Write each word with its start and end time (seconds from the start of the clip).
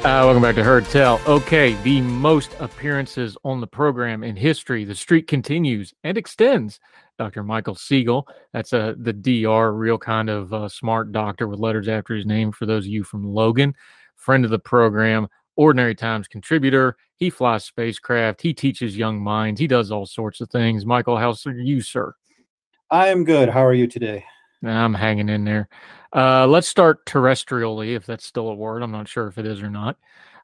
Uh, 0.00 0.24
welcome 0.24 0.40
back 0.40 0.54
to 0.54 0.64
Heard 0.64 0.86
Tell. 0.86 1.20
Okay, 1.26 1.74
the 1.82 2.00
most 2.00 2.56
appearances 2.58 3.36
on 3.44 3.60
the 3.60 3.66
program 3.66 4.24
in 4.24 4.34
history. 4.34 4.86
The 4.86 4.94
streak 4.94 5.26
continues 5.26 5.92
and 6.04 6.16
extends. 6.16 6.80
Dr. 7.18 7.42
Michael 7.42 7.74
Siegel, 7.74 8.26
that's 8.54 8.72
a 8.72 8.96
the 8.98 9.12
DR, 9.12 9.74
real 9.74 9.98
kind 9.98 10.30
of 10.30 10.54
uh, 10.54 10.70
smart 10.70 11.12
doctor 11.12 11.46
with 11.46 11.60
letters 11.60 11.86
after 11.86 12.14
his 12.14 12.24
name. 12.24 12.50
For 12.50 12.64
those 12.64 12.86
of 12.86 12.90
you 12.90 13.04
from 13.04 13.26
Logan, 13.26 13.74
friend 14.16 14.42
of 14.46 14.50
the 14.50 14.58
program, 14.58 15.28
Ordinary 15.56 15.94
Times 15.94 16.28
contributor. 16.28 16.96
He 17.16 17.28
flies 17.28 17.66
spacecraft. 17.66 18.40
He 18.40 18.54
teaches 18.54 18.96
young 18.96 19.20
minds. 19.20 19.60
He 19.60 19.66
does 19.66 19.90
all 19.90 20.06
sorts 20.06 20.40
of 20.40 20.48
things. 20.48 20.86
Michael, 20.86 21.18
how's 21.18 21.46
are 21.46 21.52
you, 21.52 21.82
sir? 21.82 22.14
I 22.90 23.08
am 23.08 23.22
good. 23.24 23.50
How 23.50 23.66
are 23.66 23.74
you 23.74 23.86
today? 23.86 24.24
I'm 24.64 24.94
hanging 24.94 25.28
in 25.28 25.44
there. 25.44 25.68
Uh, 26.14 26.46
let's 26.46 26.68
start 26.68 27.06
terrestrially, 27.06 27.96
if 27.96 28.06
that's 28.06 28.26
still 28.26 28.48
a 28.48 28.54
word. 28.54 28.82
I'm 28.82 28.92
not 28.92 29.08
sure 29.08 29.28
if 29.28 29.38
it 29.38 29.46
is 29.46 29.62
or 29.62 29.70
not. 29.70 29.96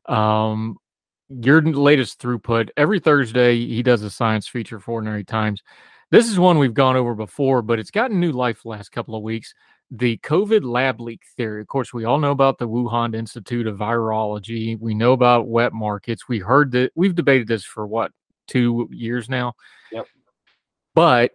Um, 0.06 0.79
your 1.28 1.61
latest 1.61 2.20
throughput 2.20 2.70
every 2.77 3.00
Thursday, 3.00 3.56
he 3.56 3.83
does 3.83 4.03
a 4.03 4.11
science 4.11 4.47
feature 4.47 4.78
for 4.78 4.92
Ordinary 4.92 5.25
Times. 5.25 5.62
This 6.11 6.31
is 6.31 6.39
one 6.39 6.59
we've 6.59 6.72
gone 6.72 6.97
over 6.97 7.14
before, 7.14 7.62
but 7.62 7.78
it's 7.78 7.91
gotten 7.91 8.20
new 8.20 8.33
life 8.33 8.62
the 8.62 8.69
last 8.69 8.91
couple 8.91 9.17
of 9.17 9.22
weeks. 9.22 9.53
The 9.91 10.19
COVID 10.19 10.64
lab 10.64 11.00
leak 11.00 11.22
theory. 11.37 11.61
Of 11.61 11.67
course, 11.67 11.92
we 11.92 12.05
all 12.05 12.19
know 12.19 12.31
about 12.31 12.59
the 12.59 12.69
Wuhan 12.69 13.14
Institute 13.14 13.67
of 13.67 13.77
Virology. 13.77 14.78
We 14.78 14.94
know 14.94 15.12
about 15.12 15.48
wet 15.48 15.72
markets. 15.72 16.28
We 16.28 16.39
heard 16.39 16.72
that 16.72 16.92
we've 16.94 17.14
debated 17.14 17.48
this 17.48 17.64
for 17.64 17.87
what 17.87 18.12
two 18.47 18.89
years 18.92 19.28
now. 19.28 19.55
Yep. 19.92 20.06
But 20.94 21.33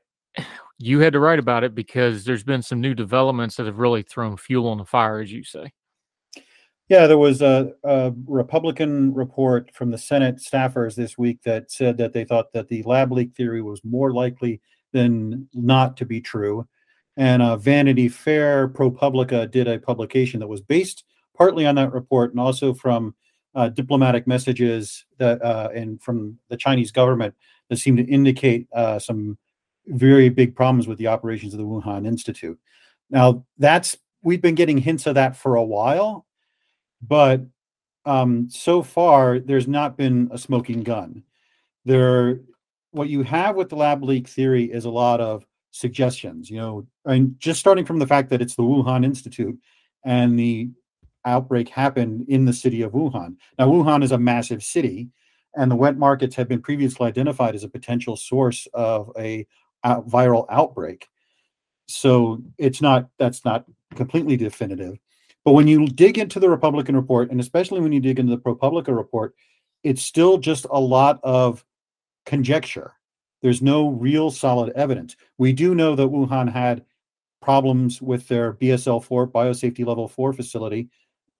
you 0.81 0.99
had 0.99 1.13
to 1.13 1.19
write 1.19 1.39
about 1.39 1.63
it 1.63 1.75
because 1.75 2.23
there's 2.23 2.43
been 2.43 2.61
some 2.61 2.81
new 2.81 2.93
developments 2.93 3.55
that 3.55 3.65
have 3.65 3.77
really 3.77 4.03
thrown 4.03 4.37
fuel 4.37 4.67
on 4.67 4.77
the 4.77 4.85
fire, 4.85 5.19
as 5.19 5.31
you 5.31 5.43
say. 5.43 5.71
Yeah, 6.89 7.07
there 7.07 7.17
was 7.17 7.41
a, 7.41 7.71
a, 7.85 8.11
Republican 8.25 9.13
report 9.13 9.73
from 9.73 9.91
the 9.91 9.97
Senate 9.97 10.37
staffers 10.37 10.93
this 10.93 11.17
week 11.17 11.41
that 11.43 11.71
said 11.71 11.97
that 11.97 12.11
they 12.11 12.25
thought 12.25 12.51
that 12.51 12.67
the 12.67 12.83
lab 12.83 13.13
leak 13.13 13.33
theory 13.33 13.61
was 13.61 13.81
more 13.85 14.11
likely 14.11 14.59
than 14.91 15.47
not 15.53 15.95
to 15.97 16.05
be 16.05 16.19
true. 16.19 16.67
And 17.15 17.41
uh, 17.41 17.55
Vanity 17.55 18.09
Fair 18.09 18.67
ProPublica 18.67 19.49
did 19.49 19.69
a 19.69 19.79
publication 19.79 20.41
that 20.41 20.47
was 20.47 20.59
based 20.59 21.05
partly 21.37 21.65
on 21.65 21.75
that 21.75 21.93
report 21.93 22.31
and 22.31 22.39
also 22.39 22.73
from 22.73 23.15
uh, 23.55 23.69
diplomatic 23.69 24.27
messages 24.27 25.05
that 25.17 25.41
uh, 25.41 25.69
and 25.73 26.01
from 26.01 26.37
the 26.49 26.57
Chinese 26.57 26.91
government 26.91 27.33
that 27.69 27.77
seem 27.77 27.95
to 27.95 28.03
indicate 28.03 28.67
uh, 28.73 28.99
some 28.99 29.37
very 29.87 30.29
big 30.29 30.55
problems 30.55 30.87
with 30.87 30.97
the 30.97 31.07
operations 31.07 31.53
of 31.53 31.59
the 31.59 31.65
Wuhan 31.65 32.05
Institute. 32.05 32.59
Now, 33.09 33.45
that's 33.57 33.97
we've 34.23 34.41
been 34.41 34.55
getting 34.55 34.77
hints 34.77 35.07
of 35.07 35.15
that 35.15 35.35
for 35.35 35.55
a 35.55 35.63
while, 35.63 36.25
but 37.01 37.41
um, 38.05 38.49
so 38.49 38.81
far 38.83 39.39
there's 39.39 39.67
not 39.67 39.97
been 39.97 40.29
a 40.31 40.37
smoking 40.37 40.83
gun. 40.83 41.23
There, 41.85 42.39
what 42.91 43.09
you 43.09 43.23
have 43.23 43.55
with 43.55 43.69
the 43.69 43.75
lab 43.75 44.03
leak 44.03 44.27
theory 44.27 44.65
is 44.65 44.85
a 44.85 44.89
lot 44.89 45.19
of 45.19 45.45
suggestions. 45.71 46.49
You 46.49 46.57
know, 46.57 46.87
and 47.05 47.35
just 47.39 47.59
starting 47.59 47.85
from 47.85 47.99
the 47.99 48.07
fact 48.07 48.29
that 48.29 48.41
it's 48.41 48.55
the 48.55 48.63
Wuhan 48.63 49.03
Institute 49.03 49.57
and 50.03 50.37
the 50.37 50.69
outbreak 51.25 51.69
happened 51.69 52.25
in 52.29 52.45
the 52.45 52.53
city 52.53 52.81
of 52.81 52.93
Wuhan. 52.93 53.35
Now, 53.59 53.67
Wuhan 53.67 54.03
is 54.03 54.11
a 54.11 54.17
massive 54.17 54.63
city, 54.63 55.09
and 55.55 55.69
the 55.69 55.75
wet 55.75 55.97
markets 55.97 56.35
have 56.35 56.47
been 56.47 56.61
previously 56.61 57.07
identified 57.07 57.55
as 57.55 57.63
a 57.63 57.69
potential 57.69 58.15
source 58.15 58.67
of 58.73 59.11
a 59.17 59.45
out, 59.83 60.07
viral 60.07 60.45
outbreak. 60.49 61.07
So 61.87 62.41
it's 62.57 62.81
not 62.81 63.09
that's 63.17 63.43
not 63.43 63.65
completely 63.95 64.37
definitive. 64.37 64.97
But 65.43 65.53
when 65.53 65.67
you 65.67 65.87
dig 65.87 66.17
into 66.17 66.39
the 66.39 66.49
Republican 66.49 66.95
report, 66.95 67.31
and 67.31 67.39
especially 67.39 67.81
when 67.81 67.91
you 67.91 67.99
dig 67.99 68.19
into 68.19 68.35
the 68.35 68.41
ProPublica 68.41 68.95
report, 68.95 69.35
it's 69.83 70.03
still 70.03 70.37
just 70.37 70.65
a 70.69 70.79
lot 70.79 71.19
of 71.23 71.65
conjecture. 72.25 72.93
There's 73.41 73.61
no 73.61 73.89
real 73.89 74.29
solid 74.29 74.71
evidence. 74.75 75.15
We 75.39 75.51
do 75.51 75.73
know 75.73 75.95
that 75.95 76.07
Wuhan 76.07 76.51
had 76.51 76.85
problems 77.41 78.01
with 78.01 78.27
their 78.27 78.53
BSL 78.53 79.03
4 79.03 79.27
biosafety 79.27 79.85
level 79.85 80.07
4 80.07 80.31
facility, 80.33 80.89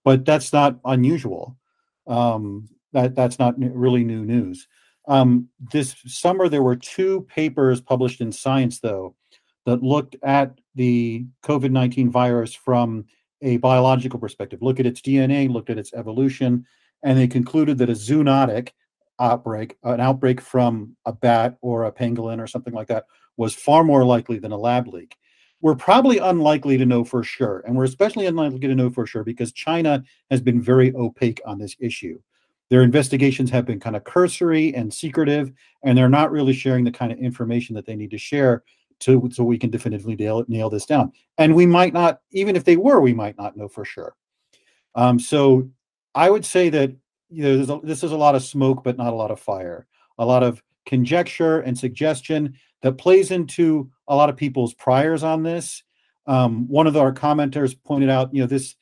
but 0.03 0.25
that's 0.25 0.51
not 0.51 0.79
unusual. 0.83 1.57
Um, 2.07 2.67
that 2.93 3.15
that's 3.15 3.37
not 3.37 3.53
really 3.57 4.03
new 4.03 4.25
news. 4.25 4.67
Um, 5.11 5.49
this 5.73 5.93
summer, 6.05 6.47
there 6.47 6.63
were 6.63 6.77
two 6.77 7.23
papers 7.23 7.81
published 7.81 8.21
in 8.21 8.31
Science, 8.31 8.79
though, 8.79 9.13
that 9.65 9.83
looked 9.83 10.15
at 10.23 10.57
the 10.75 11.25
COVID 11.43 11.69
19 11.69 12.09
virus 12.09 12.55
from 12.55 13.03
a 13.41 13.57
biological 13.57 14.19
perspective, 14.19 14.61
look 14.61 14.79
at 14.79 14.85
its 14.85 15.01
DNA, 15.01 15.51
looked 15.51 15.69
at 15.69 15.77
its 15.77 15.93
evolution, 15.93 16.65
and 17.03 17.19
they 17.19 17.27
concluded 17.27 17.77
that 17.79 17.89
a 17.89 17.93
zoonotic 17.93 18.69
outbreak, 19.19 19.75
an 19.83 19.99
outbreak 19.99 20.39
from 20.39 20.95
a 21.05 21.11
bat 21.11 21.57
or 21.61 21.83
a 21.83 21.91
pangolin 21.91 22.39
or 22.39 22.47
something 22.47 22.73
like 22.73 22.87
that, 22.87 23.03
was 23.35 23.53
far 23.53 23.83
more 23.83 24.05
likely 24.05 24.39
than 24.39 24.53
a 24.53 24.57
lab 24.57 24.87
leak. 24.87 25.17
We're 25.59 25.75
probably 25.75 26.19
unlikely 26.19 26.77
to 26.77 26.85
know 26.85 27.03
for 27.03 27.21
sure, 27.21 27.65
and 27.67 27.75
we're 27.75 27.83
especially 27.83 28.27
unlikely 28.27 28.59
to 28.59 28.75
know 28.75 28.89
for 28.89 29.05
sure 29.05 29.25
because 29.25 29.51
China 29.51 30.05
has 30.29 30.39
been 30.39 30.61
very 30.61 30.95
opaque 30.95 31.41
on 31.45 31.59
this 31.59 31.75
issue. 31.81 32.17
Their 32.71 32.83
investigations 32.83 33.49
have 33.49 33.65
been 33.65 33.81
kind 33.81 33.97
of 33.97 34.05
cursory 34.05 34.73
and 34.73 34.93
secretive, 34.93 35.51
and 35.83 35.97
they're 35.97 36.07
not 36.07 36.31
really 36.31 36.53
sharing 36.53 36.85
the 36.85 36.91
kind 36.91 37.11
of 37.11 37.19
information 37.19 37.75
that 37.75 37.85
they 37.85 37.97
need 37.97 38.11
to 38.11 38.17
share 38.17 38.63
to 39.01 39.29
so 39.29 39.43
we 39.43 39.57
can 39.57 39.69
definitively 39.69 40.15
nail, 40.15 40.45
nail 40.47 40.69
this 40.69 40.85
down. 40.85 41.11
And 41.37 41.53
we 41.53 41.65
might 41.65 41.91
not, 41.91 42.21
even 42.31 42.55
if 42.55 42.63
they 42.63 42.77
were, 42.77 43.01
we 43.01 43.13
might 43.13 43.37
not 43.37 43.57
know 43.57 43.67
for 43.67 43.83
sure. 43.83 44.15
Um, 44.95 45.19
so 45.19 45.69
I 46.15 46.29
would 46.29 46.45
say 46.45 46.69
that 46.69 46.95
you 47.29 47.43
know 47.43 47.75
a, 47.75 47.85
this 47.85 48.05
is 48.05 48.13
a 48.13 48.17
lot 48.17 48.35
of 48.35 48.43
smoke, 48.43 48.85
but 48.85 48.97
not 48.97 49.11
a 49.11 49.17
lot 49.17 49.31
of 49.31 49.39
fire. 49.41 49.85
A 50.17 50.25
lot 50.25 50.41
of 50.41 50.63
conjecture 50.85 51.59
and 51.59 51.77
suggestion 51.77 52.55
that 52.83 52.93
plays 52.93 53.31
into 53.31 53.91
a 54.07 54.15
lot 54.15 54.29
of 54.29 54.37
people's 54.37 54.73
priors 54.75 55.23
on 55.23 55.43
this. 55.43 55.83
Um, 56.25 56.69
one 56.69 56.87
of 56.87 56.95
our 56.95 57.11
commenters 57.11 57.75
pointed 57.83 58.09
out, 58.09 58.33
you 58.33 58.41
know, 58.41 58.47
this 58.47 58.77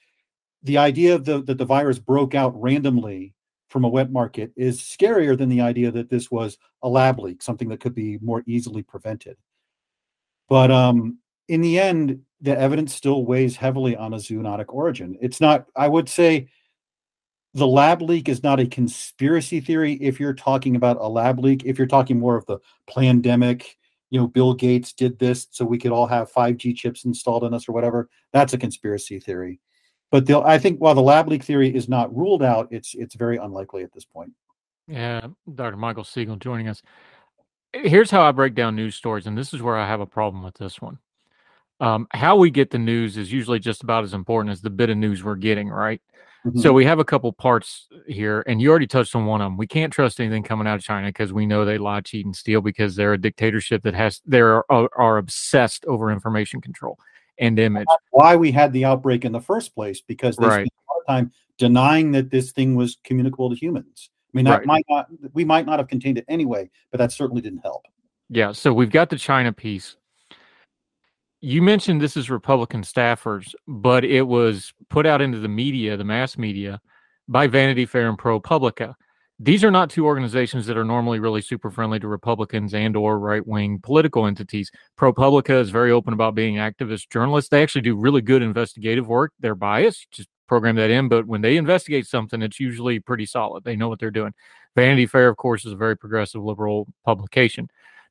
the 0.62 0.78
idea 0.78 1.18
the, 1.18 1.42
that 1.42 1.58
the 1.58 1.66
virus 1.66 1.98
broke 1.98 2.36
out 2.36 2.60
randomly 2.62 3.34
from 3.70 3.84
a 3.84 3.90
wet 3.90 4.12
market 4.12 4.52
is 4.56 4.82
scarier 4.82 5.38
than 5.38 5.50
the 5.50 5.62
idea 5.62 5.92
that 5.92 6.10
this 6.10 6.30
was 6.30 6.58
a 6.82 6.90
lab 6.90 7.20
leak, 7.20 7.42
something 7.42 7.70
that 7.70 7.80
could 7.80 7.96
be 7.96 8.18
more 8.22 8.44
easily 8.46 8.82
prevented. 8.82 9.38
But 10.48 10.72
um, 10.72 11.20
in 11.48 11.62
the 11.62 11.80
end, 11.80 12.22
the 12.42 12.58
evidence 12.58 12.94
still 12.94 13.26
weighs 13.26 13.56
heavily 13.56 13.96
on 13.96 14.14
a 14.14 14.18
zoonotic 14.18 14.66
origin. 14.70 15.18
It's 15.22 15.40
not, 15.40 15.66
I 15.76 15.88
would 15.88 16.10
say, 16.10 16.50
the 17.54 17.68
lab 17.68 18.02
leak 18.02 18.30
is 18.30 18.44
not 18.44 18.60
a 18.60 18.68
conspiracy 18.68 19.60
theory 19.60 19.94
if 19.94 20.20
you're 20.20 20.34
talking 20.34 20.76
about 20.76 20.98
a 21.00 21.08
lab 21.08 21.40
leak. 21.40 21.64
If 21.66 21.78
you're 21.78 21.88
talking 21.88 22.20
more 22.20 22.36
of 22.36 22.46
the 22.46 22.60
pandemic, 22.88 23.78
you 24.10 24.20
know, 24.20 24.28
Bill 24.28 24.54
Gates 24.54 24.94
did 24.94 25.20
this 25.20 25.48
so 25.52 25.66
we 25.66 25.78
could 25.78 25.92
all 25.92 26.08
have 26.08 26.32
5G 26.32 26.76
chips 26.76 27.06
installed 27.06 27.44
in 27.44 27.54
us 27.54 27.68
or 27.68 27.74
whatever, 27.74 28.10
that's 28.34 28.54
a 28.54 28.58
conspiracy 28.58 29.20
theory. 29.20 29.60
But 30.12 30.30
I 30.32 30.58
think 30.58 30.80
while 30.80 30.96
the 30.96 31.02
lab 31.02 31.28
leak 31.28 31.44
theory 31.44 31.74
is 31.74 31.88
not 31.88 32.16
ruled 32.16 32.42
out, 32.42 32.68
it's 32.72 32.96
it's 32.96 33.16
very 33.16 33.38
unlikely 33.38 33.84
at 33.84 33.94
this 33.94 34.06
point. 34.06 34.32
Yeah, 34.88 35.28
Dr. 35.54 35.78
Michael 35.78 36.04
Siegel 36.04 36.36
joining 36.36 36.68
us. 36.68 36.82
Here's 37.74 38.10
how 38.10 38.24
I 38.24 38.32
break 38.32 38.56
down 38.56 38.76
news 38.76 38.96
stories, 38.96 39.28
and 39.28 39.38
this 39.38 39.54
is 39.54 39.62
where 39.62 39.78
I 39.78 39.88
have 39.88 40.02
a 40.02 40.08
problem 40.08 40.44
with 40.44 40.56
this 40.56 40.82
one. 40.82 40.98
Um, 41.80 42.08
how 42.12 42.36
we 42.36 42.50
get 42.50 42.72
the 42.72 42.80
news 42.80 43.16
is 43.16 43.32
usually 43.32 43.60
just 43.60 43.84
about 43.84 44.04
as 44.04 44.16
important 44.16 44.52
as 44.52 44.62
the 44.62 44.72
bit 44.72 44.90
of 44.90 44.98
news 44.98 45.24
we're 45.24 45.36
getting, 45.36 45.70
right? 45.70 46.02
Mm-hmm. 46.46 46.60
So 46.60 46.74
we 46.74 46.86
have 46.86 46.98
a 46.98 47.06
couple 47.06 47.32
parts 47.32 47.88
here, 48.08 48.44
and 48.48 48.60
you 48.60 48.72
already 48.72 48.88
touched 48.88 49.16
on 49.16 49.28
one 49.28 49.42
of 49.42 49.46
them. 49.46 49.58
We 49.58 49.68
can't 49.68 49.94
trust 49.94 50.20
anything 50.20 50.42
coming 50.42 50.68
out 50.68 50.76
of 50.76 50.82
China 50.82 51.08
because 51.08 51.32
we 51.32 51.46
know 51.46 51.64
they 51.66 51.78
lie, 51.78 52.02
cheat, 52.02 52.26
and 52.26 52.36
steal 52.36 52.62
because 52.62 52.96
they're 52.96 53.14
a 53.14 53.22
dictatorship 53.22 53.84
that 53.84 53.94
has 53.94 54.22
they 54.26 54.42
are, 54.42 54.66
are 54.70 55.18
obsessed 55.18 55.86
over 55.86 56.12
information 56.12 56.62
control 56.62 56.98
and 57.40 57.58
image. 57.58 57.88
Why 58.12 58.36
we 58.36 58.52
had 58.52 58.74
the 58.74 58.86
outbreak 58.86 59.26
in 59.26 59.32
the 59.32 59.42
first 59.42 59.74
place 59.74 60.02
because 60.02 60.36
they 60.36 60.46
right. 60.46 60.54
spent 60.54 60.68
a 60.68 60.94
lot 60.94 61.00
of 61.02 61.08
time 61.08 61.32
denying 61.58 62.12
that 62.12 62.30
this 62.32 62.52
thing 62.52 62.76
was 62.76 62.98
communicable 63.04 63.50
to 63.50 63.56
humans. 63.56 64.10
I 64.34 64.38
mean, 64.38 64.46
that 64.46 64.60
right. 64.60 64.68
might 64.68 64.86
not 64.90 65.08
we 65.34 65.44
might 65.44 65.66
not 65.66 65.80
have 65.80 65.88
contained 65.88 66.18
it 66.18 66.26
anyway, 66.28 66.70
but 66.92 67.00
that 67.00 67.12
certainly 67.12 67.42
didn't 67.42 67.60
help. 67.60 67.84
Yeah, 68.30 68.52
so 68.52 68.72
we've 68.72 68.92
got 68.92 69.10
the 69.10 69.18
China 69.18 69.52
piece. 69.52 69.96
you 71.42 71.62
mentioned 71.62 72.02
this 72.02 72.18
is 72.18 72.30
Republican 72.30 72.84
staffers, 72.84 73.56
but 73.68 74.04
it 74.04 74.24
was 74.24 74.74
put 74.90 75.06
out 75.06 75.22
into 75.22 75.40
the 75.40 75.48
media, 75.48 75.98
the 75.98 76.04
mass 76.04 76.38
media, 76.38 76.80
by 77.28 77.48
Vanity 77.48 77.86
Fair 77.86 78.10
and 78.10 78.18
ProPublica. 78.18 78.94
These 79.42 79.64
are 79.64 79.72
not 79.72 79.90
two 79.90 80.06
organizations 80.06 80.66
that 80.66 80.78
are 80.78 80.84
normally 80.84 81.20
really 81.20 81.42
super 81.42 81.72
friendly 81.72 82.00
to 82.02 82.08
Republicans 82.10 82.74
and 82.74 82.96
or 82.98 83.20
right-wing 83.20 83.80
political 83.82 84.26
entities. 84.26 84.70
ProPublica 84.98 85.62
is 85.62 85.70
very 85.70 85.92
open 85.92 86.14
about 86.14 86.36
being 86.36 86.56
activist 86.56 87.10
journalists. 87.10 87.50
They 87.50 87.64
actually 87.64 87.82
do 87.82 87.96
really 87.96 88.22
good 88.22 88.42
investigative 88.42 89.08
work. 89.08 89.32
They're 89.40 89.56
biased, 89.56 90.12
just 90.12 90.28
program 90.48 90.76
that 90.76 90.90
in, 90.90 91.08
but 91.08 91.26
when 91.26 91.42
they 91.42 91.56
investigate 91.56 92.06
something, 92.06 92.42
it's 92.42 92.60
usually 92.60 93.00
pretty 93.00 93.26
solid. 93.26 93.64
They 93.64 93.78
know 93.78 93.88
what 93.88 94.00
they're 94.00 94.12
doing. 94.12 94.34
Vanity 94.76 95.06
Fair, 95.06 95.30
of 95.30 95.38
course, 95.38 95.66
is 95.66 95.72
a 95.72 95.78
very 95.78 95.96
progressive 95.96 96.44
liberal 96.44 96.88
publication 97.06 97.70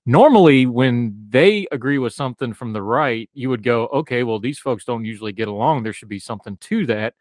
normally 0.08 0.64
when 0.64 1.14
they 1.28 1.66
agree 1.70 1.98
with 1.98 2.14
something 2.14 2.54
from 2.54 2.72
the 2.72 2.82
right 2.82 3.28
you 3.34 3.50
would 3.50 3.62
go 3.62 3.86
okay 3.88 4.22
well 4.22 4.38
these 4.38 4.58
folks 4.58 4.82
don't 4.82 5.04
usually 5.04 5.32
get 5.32 5.48
along 5.48 5.82
there 5.82 5.92
should 5.92 6.08
be 6.08 6.18
something 6.18 6.56
to 6.56 6.86
that 6.86 7.12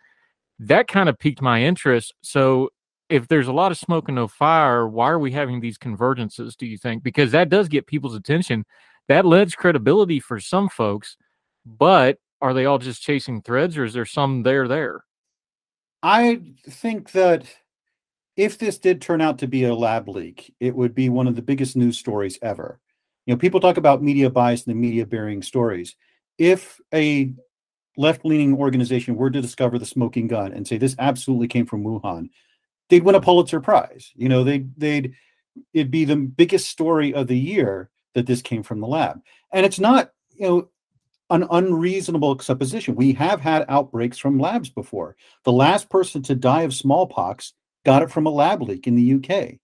that 0.57 0.88
kind 0.88 1.10
of 1.10 1.19
piqued 1.19 1.42
my 1.42 1.62
interest 1.62 2.13
so 2.21 2.69
if 3.09 3.27
there's 3.27 3.48
a 3.48 3.54
lot 3.54 3.71
of 3.71 3.77
smoke 3.77 4.07
and 4.07 4.15
no 4.15 4.27
fire 4.27 4.88
why 4.88 5.09
are 5.09 5.19
we 5.19 5.31
having 5.31 5.59
these 5.59 5.77
convergences 5.77 6.56
do 6.56 6.65
you 6.65 6.77
think 6.77 7.04
because 7.04 7.31
that 7.31 7.50
does 7.50 7.68
get 7.68 7.88
people's 7.88 8.15
attention 8.15 8.65
that 9.07 9.25
lends 9.25 9.56
credibility 9.56 10.19
for 10.19 10.39
some 10.39 10.69
folks 10.69 11.18
but 11.65 12.18
are 12.42 12.54
they 12.54 12.65
all 12.65 12.77
just 12.77 13.01
chasing 13.01 13.42
threads 13.42 13.77
or 13.77 13.83
is 13.83 13.94
there 13.94 14.06
some 14.06 14.44
there 14.44 14.68
there 14.68 15.04
i 16.04 16.39
think 16.69 17.12
that 17.12 17.45
if 18.38 18.59
this 18.59 18.77
did 18.77 19.01
turn 19.01 19.19
out 19.19 19.39
to 19.39 19.48
be 19.48 19.63
a 19.65 19.74
lab 19.74 20.07
leak, 20.07 20.53
it 20.60 20.75
would 20.75 20.94
be 20.94 21.10
one 21.10 21.27
of 21.27 21.36
the 21.36 21.42
biggest 21.42 21.75
news 21.75 21.98
stories 21.98 22.38
ever. 22.44 22.80
You 23.25 23.33
know, 23.33 23.38
people 23.38 23.60
talk 23.60 23.77
about 23.77 24.03
media 24.03 24.30
bias 24.30 24.65
and 24.65 24.71
the 24.75 24.80
media 24.80 25.06
burying 25.07 25.42
stories. 25.42 25.95
If 26.38 26.80
a 26.94 27.33
left 27.98 28.24
leaning 28.24 28.56
organization 28.56 29.15
were 29.15 29.31
to 29.31 29.42
discover 29.42 29.80
the 29.80 29.88
smoking 29.88 30.27
gun 30.27 30.53
and 30.53 30.68
say 30.68 30.77
this 30.77 30.95
absolutely 31.00 31.48
came 31.48 31.65
from 31.65 31.83
Wuhan, 31.83 32.30
they'd 32.89 33.04
win 33.04 33.16
a 33.16 33.22
Pulitzer 33.22 33.60
Prize. 33.60 34.12
You 34.16 34.30
know, 34.30 34.44
they'd 34.44 34.69
they'd 34.78 35.13
it'd 35.74 35.92
be 35.92 36.06
the 36.06 36.16
biggest 36.16 36.69
story 36.69 37.13
of 37.13 37.28
the 37.28 37.38
year 37.38 37.89
that 38.13 38.25
this 38.25 38.42
came 38.42 38.63
from 38.63 38.80
the 38.80 38.88
lab. 38.88 39.22
And 39.54 39.66
it's 39.66 39.80
not, 39.80 40.12
you 40.36 40.48
know, 40.48 40.69
an 41.30 41.45
unreasonable 41.51 42.39
supposition. 42.39 42.95
We 42.95 43.13
have 43.13 43.42
had 43.42 43.66
outbreaks 43.68 44.18
from 44.18 44.39
labs 44.39 44.69
before. 44.69 45.16
The 45.44 45.51
last 45.51 45.89
person 45.89 46.24
to 46.24 46.36
die 46.36 46.62
of 46.62 46.74
smallpox 46.74 47.54
got 47.86 48.01
it 48.01 48.12
from 48.12 48.25
a 48.25 48.31
lab 48.31 48.62
leak 48.62 48.88
in 48.88 48.95
the 48.95 49.13
UK. 49.16 49.56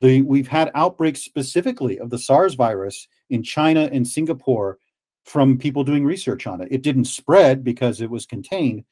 The, 0.00 0.22
we've 0.22 0.48
had 0.48 0.70
outbreaks 0.74 1.22
specifically 1.22 1.98
of 1.98 2.10
the 2.10 2.18
SARS 2.18 2.54
virus 2.54 3.08
in 3.30 3.42
China 3.42 3.88
and 3.92 4.06
Singapore 4.06 4.78
from 5.24 5.58
people 5.58 5.84
doing 5.84 6.04
research 6.04 6.46
on 6.46 6.60
it. 6.60 6.68
It 6.70 6.82
didn't 6.82 7.06
spread 7.06 7.64
because 7.64 8.00
it 8.00 8.10
was 8.10 8.26
contained 8.26 8.84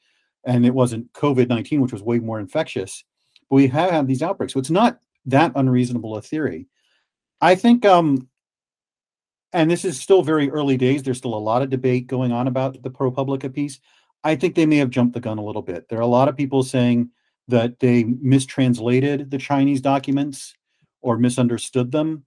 and 0.45 0.65
it 0.65 0.73
wasn't 0.73 1.11
COVID 1.13 1.47
19, 1.47 1.81
which 1.81 1.93
was 1.93 2.03
way 2.03 2.19
more 2.19 2.39
infectious. 2.39 3.03
But 3.49 3.55
we 3.55 3.67
have 3.67 3.91
had 3.91 4.07
these 4.07 4.21
outbreaks. 4.21 4.53
So 4.53 4.59
it's 4.59 4.69
not 4.69 4.99
that 5.25 5.51
unreasonable 5.55 6.15
a 6.15 6.21
theory. 6.21 6.67
I 7.41 7.55
think, 7.55 7.85
um, 7.85 8.27
and 9.51 9.69
this 9.69 9.85
is 9.85 9.99
still 9.99 10.23
very 10.23 10.49
early 10.49 10.77
days, 10.77 11.03
there's 11.03 11.17
still 11.17 11.35
a 11.35 11.37
lot 11.37 11.61
of 11.61 11.69
debate 11.69 12.07
going 12.07 12.31
on 12.31 12.47
about 12.47 12.81
the 12.81 12.89
ProPublica 12.89 13.53
piece. 13.53 13.79
I 14.23 14.35
think 14.35 14.55
they 14.55 14.65
may 14.65 14.77
have 14.77 14.89
jumped 14.89 15.13
the 15.13 15.19
gun 15.19 15.37
a 15.37 15.43
little 15.43 15.61
bit. 15.61 15.89
There 15.89 15.99
are 15.99 16.01
a 16.01 16.07
lot 16.07 16.29
of 16.29 16.37
people 16.37 16.63
saying 16.63 17.09
that 17.49 17.79
they 17.79 18.03
mistranslated 18.03 19.29
the 19.29 19.37
Chinese 19.37 19.81
documents 19.81 20.55
or 21.01 21.17
misunderstood 21.17 21.91
them. 21.91 22.25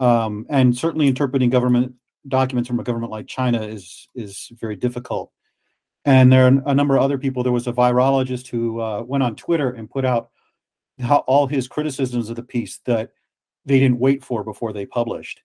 Um, 0.00 0.46
and 0.48 0.76
certainly 0.76 1.08
interpreting 1.08 1.50
government 1.50 1.94
documents 2.26 2.68
from 2.68 2.80
a 2.80 2.84
government 2.84 3.12
like 3.12 3.26
China 3.26 3.62
is 3.62 4.08
is 4.14 4.50
very 4.60 4.76
difficult. 4.76 5.30
And 6.04 6.32
there 6.32 6.46
are 6.46 6.62
a 6.66 6.74
number 6.74 6.96
of 6.96 7.02
other 7.02 7.18
people. 7.18 7.42
There 7.42 7.52
was 7.52 7.66
a 7.66 7.72
virologist 7.72 8.48
who 8.48 8.80
uh, 8.80 9.02
went 9.02 9.22
on 9.22 9.36
Twitter 9.36 9.70
and 9.70 9.90
put 9.90 10.04
out 10.04 10.30
how 11.00 11.18
all 11.18 11.46
his 11.46 11.68
criticisms 11.68 12.30
of 12.30 12.36
the 12.36 12.42
piece 12.42 12.78
that 12.84 13.10
they 13.64 13.78
didn't 13.78 13.98
wait 13.98 14.24
for 14.24 14.44
before 14.44 14.72
they 14.72 14.86
published. 14.86 15.42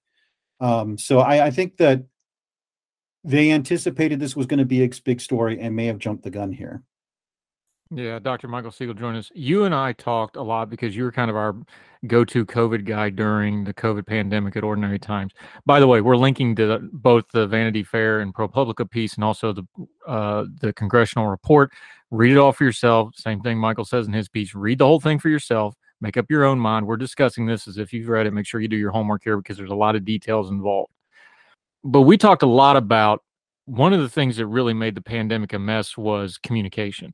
Um, 0.60 0.98
so 0.98 1.20
I, 1.20 1.48
I 1.48 1.52
think 1.52 1.78
that 1.78 2.04
they 3.24 3.52
anticipated 3.52 4.20
this 4.20 4.36
was 4.36 4.46
going 4.46 4.60
to 4.60 4.66
be 4.66 4.84
a 4.84 4.90
big 5.04 5.22
story 5.22 5.60
and 5.60 5.76
may 5.76 5.86
have 5.86 5.98
jumped 5.98 6.24
the 6.24 6.30
gun 6.30 6.52
here. 6.52 6.84
Yeah, 7.92 8.20
Dr. 8.20 8.48
Michael 8.48 8.72
Siegel 8.72 8.94
joined 8.94 9.18
us. 9.18 9.32
You 9.34 9.64
and 9.64 9.74
I 9.74 9.94
talked 9.94 10.36
a 10.36 10.44
lot 10.44 10.70
because 10.70 10.96
you 10.96 11.04
were 11.04 11.12
kind 11.12 11.30
of 11.30 11.36
our 11.36 11.56
go-to 12.06 12.46
COVID 12.46 12.86
guy 12.86 13.10
during 13.10 13.64
the 13.64 13.74
COVID 13.74 14.06
pandemic 14.06 14.56
at 14.56 14.64
Ordinary 14.64 15.00
Times. 15.00 15.34
By 15.66 15.80
the 15.80 15.88
way, 15.88 16.00
we're 16.00 16.16
linking 16.16 16.56
to 16.58 16.88
both 16.94 17.26
the 17.34 17.48
Vanity 17.48 17.84
Fair 17.84 18.20
and 18.20 18.32
ProPublica 18.32 18.90
piece 18.90 19.16
and 19.16 19.24
also 19.24 19.54
the 19.54 19.64
uh, 20.08 20.46
the 20.62 20.72
congressional 20.74 21.28
report. 21.28 21.72
Read 22.12 22.32
it 22.32 22.38
all 22.38 22.52
for 22.52 22.64
yourself. 22.64 23.10
Same 23.16 23.42
thing 23.42 23.58
Michael 23.58 23.86
says 23.86 24.06
in 24.06 24.14
his 24.14 24.30
piece. 24.30 24.54
Read 24.54 24.78
the 24.78 24.86
whole 24.86 25.00
thing 25.00 25.18
for 25.18 25.30
yourself. 25.30 25.74
Make 26.00 26.16
up 26.16 26.28
your 26.30 26.46
own 26.46 26.60
mind. 26.60 26.86
We're 26.86 26.96
discussing 26.96 27.48
this 27.48 27.68
as 27.68 27.80
if 27.80 27.92
you've 27.92 28.08
read 28.08 28.28
it. 28.28 28.34
Make 28.34 28.46
sure 28.46 28.62
you 28.62 28.68
do 28.68 28.78
your 28.78 28.92
homework 28.92 29.24
here 29.24 29.36
because 29.36 29.58
there's 29.58 29.72
a 29.72 29.76
lot 29.76 29.96
of 29.96 30.06
details 30.06 30.52
involved. 30.52 30.92
But 31.84 32.02
we 32.04 32.18
talked 32.18 32.44
a 32.44 32.48
lot 32.48 32.78
about 32.78 33.24
one 33.66 33.94
of 33.94 34.00
the 34.00 34.10
things 34.10 34.38
that 34.38 34.46
really 34.46 34.74
made 34.76 34.94
the 34.94 35.02
pandemic 35.02 35.54
a 35.54 35.60
mess 35.60 35.98
was 35.98 36.38
communication 36.38 37.14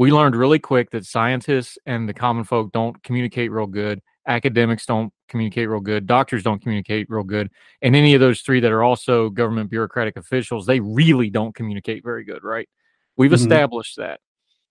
we 0.00 0.10
learned 0.10 0.34
really 0.34 0.58
quick 0.58 0.88
that 0.92 1.04
scientists 1.04 1.76
and 1.84 2.08
the 2.08 2.14
common 2.14 2.42
folk 2.42 2.72
don't 2.72 3.02
communicate 3.02 3.52
real 3.52 3.66
good 3.66 4.00
academics 4.26 4.86
don't 4.86 5.12
communicate 5.28 5.68
real 5.68 5.78
good 5.78 6.06
doctors 6.06 6.42
don't 6.42 6.62
communicate 6.62 7.06
real 7.10 7.22
good 7.22 7.50
and 7.82 7.94
any 7.94 8.14
of 8.14 8.20
those 8.20 8.40
three 8.40 8.60
that 8.60 8.72
are 8.72 8.82
also 8.82 9.28
government 9.28 9.68
bureaucratic 9.68 10.16
officials 10.16 10.64
they 10.64 10.80
really 10.80 11.28
don't 11.28 11.54
communicate 11.54 12.02
very 12.02 12.24
good 12.24 12.42
right? 12.42 12.66
We've 13.18 13.30
mm-hmm. 13.30 13.34
established 13.34 13.98
that. 13.98 14.20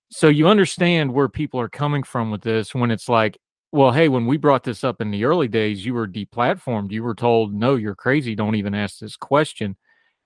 So 0.10 0.30
you 0.30 0.48
understand 0.48 1.14
where 1.14 1.30
people 1.30 1.60
are 1.60 1.70
coming 1.70 2.02
from 2.02 2.32
with 2.32 2.42
this 2.42 2.74
when 2.74 2.90
it's 2.90 3.08
like 3.08 3.38
well 3.72 3.92
hey 3.92 4.10
when 4.10 4.26
we 4.26 4.38
brought 4.38 4.64
this 4.64 4.84
up 4.84 5.00
in 5.00 5.12
the 5.12 5.26
early 5.26 5.48
days 5.48 5.86
you 5.86 5.94
were 5.94 6.08
deplatformed. 6.08 6.92
You 6.92 7.04
were 7.04 7.14
told 7.14 7.54
no 7.54 7.76
you're 7.76 7.94
crazy. 7.94 8.34
Don't 8.34 8.56
even 8.56 8.74
ask 8.74 8.98
this 8.98 9.16
question 9.16 9.78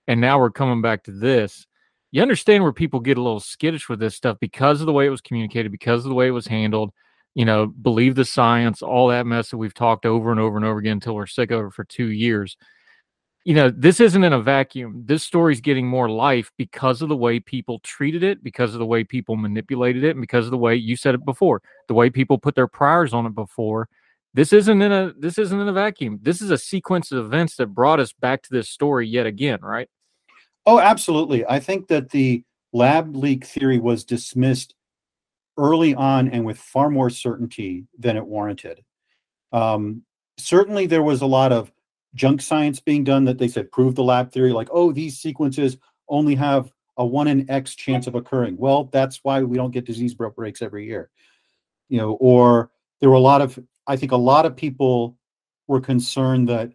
and 0.06 0.18
now 0.18 0.38
we're 0.38 0.50
coming 0.50 0.80
back 0.80 1.02
to 1.04 1.12
this 1.12 1.66
you 2.14 2.22
understand 2.22 2.62
where 2.62 2.72
people 2.72 3.00
get 3.00 3.18
a 3.18 3.20
little 3.20 3.40
skittish 3.40 3.88
with 3.88 3.98
this 3.98 4.14
stuff 4.14 4.38
because 4.38 4.80
of 4.80 4.86
the 4.86 4.92
way 4.92 5.04
it 5.04 5.10
was 5.10 5.20
communicated, 5.20 5.72
because 5.72 6.04
of 6.04 6.10
the 6.10 6.14
way 6.14 6.28
it 6.28 6.30
was 6.30 6.46
handled. 6.46 6.92
You 7.34 7.44
know, 7.44 7.66
believe 7.66 8.14
the 8.14 8.24
science, 8.24 8.82
all 8.82 9.08
that 9.08 9.26
mess 9.26 9.50
that 9.50 9.56
we've 9.56 9.74
talked 9.74 10.06
over 10.06 10.30
and 10.30 10.38
over 10.38 10.56
and 10.56 10.64
over 10.64 10.78
again 10.78 10.92
until 10.92 11.16
we're 11.16 11.26
sick 11.26 11.50
of 11.50 11.66
it 11.66 11.72
for 11.72 11.82
two 11.82 12.12
years. 12.12 12.56
You 13.42 13.54
know, 13.54 13.68
this 13.68 13.98
isn't 13.98 14.22
in 14.22 14.32
a 14.32 14.40
vacuum. 14.40 15.02
This 15.04 15.24
story's 15.24 15.60
getting 15.60 15.88
more 15.88 16.08
life 16.08 16.52
because 16.56 17.02
of 17.02 17.08
the 17.08 17.16
way 17.16 17.40
people 17.40 17.80
treated 17.80 18.22
it, 18.22 18.44
because 18.44 18.74
of 18.74 18.78
the 18.78 18.86
way 18.86 19.02
people 19.02 19.34
manipulated 19.34 20.04
it, 20.04 20.10
and 20.10 20.20
because 20.20 20.44
of 20.44 20.52
the 20.52 20.56
way 20.56 20.76
you 20.76 20.94
said 20.94 21.16
it 21.16 21.24
before, 21.24 21.62
the 21.88 21.94
way 21.94 22.10
people 22.10 22.38
put 22.38 22.54
their 22.54 22.68
priors 22.68 23.12
on 23.12 23.26
it 23.26 23.34
before. 23.34 23.88
This 24.34 24.52
isn't 24.52 24.80
in 24.80 24.92
a 24.92 25.12
this 25.18 25.36
isn't 25.36 25.58
in 25.58 25.66
a 25.66 25.72
vacuum. 25.72 26.20
This 26.22 26.40
is 26.40 26.52
a 26.52 26.58
sequence 26.58 27.10
of 27.10 27.24
events 27.24 27.56
that 27.56 27.74
brought 27.74 27.98
us 27.98 28.12
back 28.12 28.44
to 28.44 28.50
this 28.52 28.68
story 28.68 29.08
yet 29.08 29.26
again, 29.26 29.58
right? 29.62 29.88
Oh, 30.66 30.78
absolutely. 30.80 31.44
I 31.46 31.60
think 31.60 31.88
that 31.88 32.10
the 32.10 32.42
lab 32.72 33.14
leak 33.14 33.44
theory 33.44 33.78
was 33.78 34.04
dismissed 34.04 34.74
early 35.56 35.94
on 35.94 36.28
and 36.28 36.44
with 36.44 36.58
far 36.58 36.90
more 36.90 37.10
certainty 37.10 37.86
than 37.98 38.16
it 38.16 38.26
warranted. 38.26 38.82
Um, 39.52 40.02
certainly, 40.38 40.86
there 40.86 41.02
was 41.02 41.22
a 41.22 41.26
lot 41.26 41.52
of 41.52 41.70
junk 42.14 42.40
science 42.40 42.80
being 42.80 43.04
done 43.04 43.24
that 43.24 43.38
they 43.38 43.48
said 43.48 43.70
proved 43.70 43.96
the 43.96 44.02
lab 44.02 44.32
theory, 44.32 44.52
like, 44.52 44.68
oh, 44.72 44.92
these 44.92 45.18
sequences 45.18 45.76
only 46.08 46.34
have 46.34 46.72
a 46.96 47.04
one 47.04 47.28
in 47.28 47.48
X 47.50 47.74
chance 47.74 48.06
of 48.06 48.14
occurring. 48.14 48.56
Well, 48.56 48.84
that's 48.84 49.20
why 49.22 49.42
we 49.42 49.56
don't 49.56 49.72
get 49.72 49.84
disease 49.84 50.14
breaks 50.14 50.62
every 50.62 50.86
year. 50.86 51.10
You 51.88 51.98
know, 51.98 52.12
or 52.14 52.70
there 53.00 53.10
were 53.10 53.16
a 53.16 53.20
lot 53.20 53.42
of, 53.42 53.58
I 53.86 53.96
think 53.96 54.12
a 54.12 54.16
lot 54.16 54.46
of 54.46 54.56
people 54.56 55.18
were 55.66 55.80
concerned 55.80 56.48
that 56.48 56.72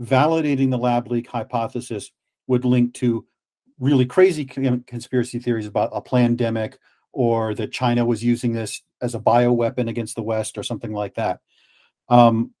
validating 0.00 0.70
the 0.70 0.78
lab 0.78 1.10
leak 1.10 1.28
hypothesis 1.28 2.10
would 2.48 2.64
link 2.64 2.94
to 2.94 3.24
really 3.78 4.04
crazy 4.06 4.44
conspiracy 4.44 5.38
theories 5.38 5.66
about 5.66 5.90
a 5.92 6.00
pandemic 6.00 6.78
or 7.12 7.54
that 7.54 7.72
China 7.72 8.04
was 8.04 8.24
using 8.24 8.52
this 8.52 8.82
as 9.00 9.14
a 9.14 9.20
bioweapon 9.20 9.88
against 9.88 10.16
the 10.16 10.22
West 10.22 10.58
or 10.58 10.62
something 10.62 10.92
like 10.92 11.14
that. 11.14 11.40
Um, 12.08 12.52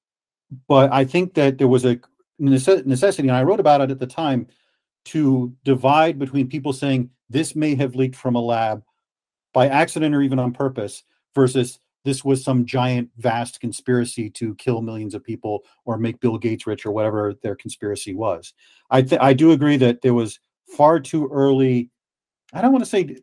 but 0.68 0.92
I 0.92 1.04
think 1.04 1.34
that 1.34 1.58
there 1.58 1.68
was 1.68 1.84
a 1.84 1.98
necessity, 2.38 3.28
and 3.28 3.36
I 3.36 3.42
wrote 3.42 3.60
about 3.60 3.80
it 3.80 3.90
at 3.90 3.98
the 3.98 4.06
time, 4.06 4.46
to 5.06 5.54
divide 5.64 6.18
between 6.18 6.48
people 6.48 6.72
saying 6.72 7.10
this 7.30 7.56
may 7.56 7.74
have 7.74 7.94
leaked 7.94 8.16
from 8.16 8.36
a 8.36 8.40
lab 8.40 8.82
by 9.52 9.68
accident 9.68 10.14
or 10.14 10.22
even 10.22 10.38
on 10.38 10.52
purpose 10.52 11.02
versus 11.34 11.80
this 12.04 12.24
was 12.24 12.44
some 12.44 12.64
giant, 12.64 13.10
vast 13.18 13.60
conspiracy 13.60 14.30
to 14.30 14.54
kill 14.54 14.82
millions 14.82 15.14
of 15.14 15.24
people 15.24 15.64
or 15.84 15.98
make 15.98 16.20
Bill 16.20 16.38
Gates 16.38 16.66
rich 16.66 16.86
or 16.86 16.92
whatever 16.92 17.34
their 17.42 17.56
conspiracy 17.56 18.14
was. 18.14 18.54
I 18.90 19.02
th- 19.02 19.20
I 19.20 19.32
do 19.32 19.52
agree 19.52 19.76
that 19.78 20.00
there 20.02 20.14
was 20.14 20.40
far 20.76 21.00
too 21.00 21.28
early. 21.32 21.90
I 22.52 22.60
don't 22.60 22.72
want 22.72 22.84
to 22.84 22.90
say 22.90 23.16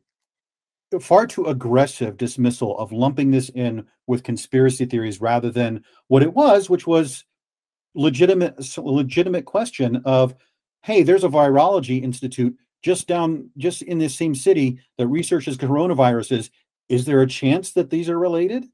far 1.00 1.26
too 1.28 1.46
aggressive 1.46 2.18
dismissal 2.18 2.78
of 2.78 2.92
lumping 2.92 3.32
this 3.32 3.50
in 3.50 3.86
with 4.08 4.24
conspiracy 4.24 4.86
theories 4.86 5.22
rather 5.22 5.50
than 5.50 5.84
what 6.08 6.24
it 6.24 6.34
was, 6.34 6.70
which 6.70 6.86
was 6.88 7.26
legitimate 7.96 8.78
legitimate 8.78 9.46
question 9.46 10.02
of, 10.06 10.36
hey, 10.84 11.02
there's 11.04 11.24
a 11.24 11.30
virology 11.30 12.04
institute 12.04 12.56
just 12.84 13.08
down 13.08 13.50
just 13.58 13.82
in 13.82 13.98
this 13.98 14.16
same 14.16 14.36
city 14.36 14.80
that 14.98 15.08
researches 15.08 15.58
coronaviruses. 15.58 16.52
Is 16.90 17.06
there 17.06 17.22
a 17.22 17.28
chance 17.28 17.72
that 17.74 17.90
these 17.90 18.10
are 18.10 18.20
related? 18.20 18.66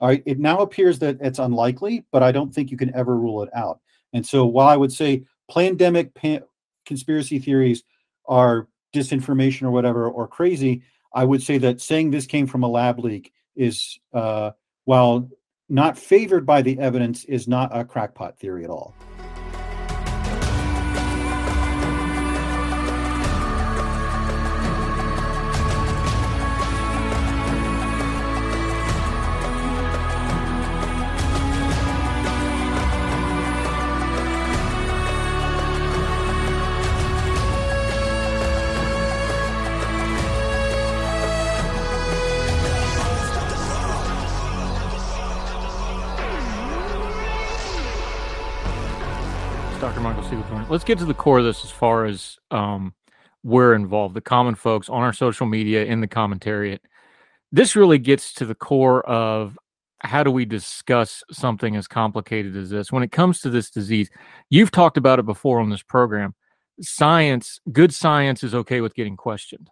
All 0.00 0.08
right, 0.08 0.22
it 0.26 0.38
now 0.38 0.58
appears 0.58 0.98
that 0.98 1.18
it's 1.20 1.38
unlikely, 1.38 2.04
but 2.10 2.22
I 2.22 2.32
don't 2.32 2.52
think 2.52 2.70
you 2.70 2.76
can 2.76 2.94
ever 2.94 3.16
rule 3.16 3.42
it 3.42 3.50
out. 3.54 3.80
And 4.12 4.26
so, 4.26 4.44
while 4.44 4.68
I 4.68 4.76
would 4.76 4.92
say 4.92 5.24
pandemic 5.50 6.14
pan- 6.14 6.42
conspiracy 6.86 7.38
theories 7.38 7.84
are 8.26 8.68
disinformation 8.92 9.62
or 9.62 9.70
whatever 9.70 10.08
or 10.08 10.26
crazy, 10.26 10.82
I 11.14 11.24
would 11.24 11.42
say 11.42 11.58
that 11.58 11.80
saying 11.80 12.10
this 12.10 12.26
came 12.26 12.46
from 12.46 12.64
a 12.64 12.68
lab 12.68 12.98
leak 12.98 13.32
is, 13.54 13.98
uh, 14.12 14.50
while 14.84 15.28
not 15.68 15.96
favored 15.96 16.46
by 16.46 16.62
the 16.62 16.78
evidence, 16.78 17.24
is 17.24 17.46
not 17.46 17.76
a 17.76 17.84
crackpot 17.84 18.38
theory 18.38 18.64
at 18.64 18.70
all. 18.70 18.94
Let's 50.72 50.84
get 50.84 50.98
to 50.98 51.04
the 51.04 51.12
core 51.12 51.38
of 51.38 51.44
this 51.44 51.66
as 51.66 51.70
far 51.70 52.06
as 52.06 52.38
um, 52.50 52.94
we're 53.42 53.74
involved, 53.74 54.14
the 54.14 54.22
common 54.22 54.54
folks 54.54 54.88
on 54.88 55.02
our 55.02 55.12
social 55.12 55.44
media, 55.44 55.84
in 55.84 56.00
the 56.00 56.08
commentariat. 56.08 56.78
This 57.52 57.76
really 57.76 57.98
gets 57.98 58.32
to 58.34 58.46
the 58.46 58.54
core 58.54 59.04
of 59.06 59.58
how 60.00 60.22
do 60.22 60.30
we 60.30 60.46
discuss 60.46 61.22
something 61.30 61.76
as 61.76 61.86
complicated 61.86 62.56
as 62.56 62.70
this 62.70 62.90
when 62.90 63.02
it 63.02 63.12
comes 63.12 63.40
to 63.40 63.50
this 63.50 63.68
disease. 63.68 64.08
You've 64.48 64.70
talked 64.70 64.96
about 64.96 65.18
it 65.18 65.26
before 65.26 65.60
on 65.60 65.68
this 65.68 65.82
program. 65.82 66.34
Science, 66.80 67.60
good 67.70 67.92
science 67.92 68.42
is 68.42 68.54
okay 68.54 68.80
with 68.80 68.94
getting 68.94 69.14
questioned. 69.14 69.68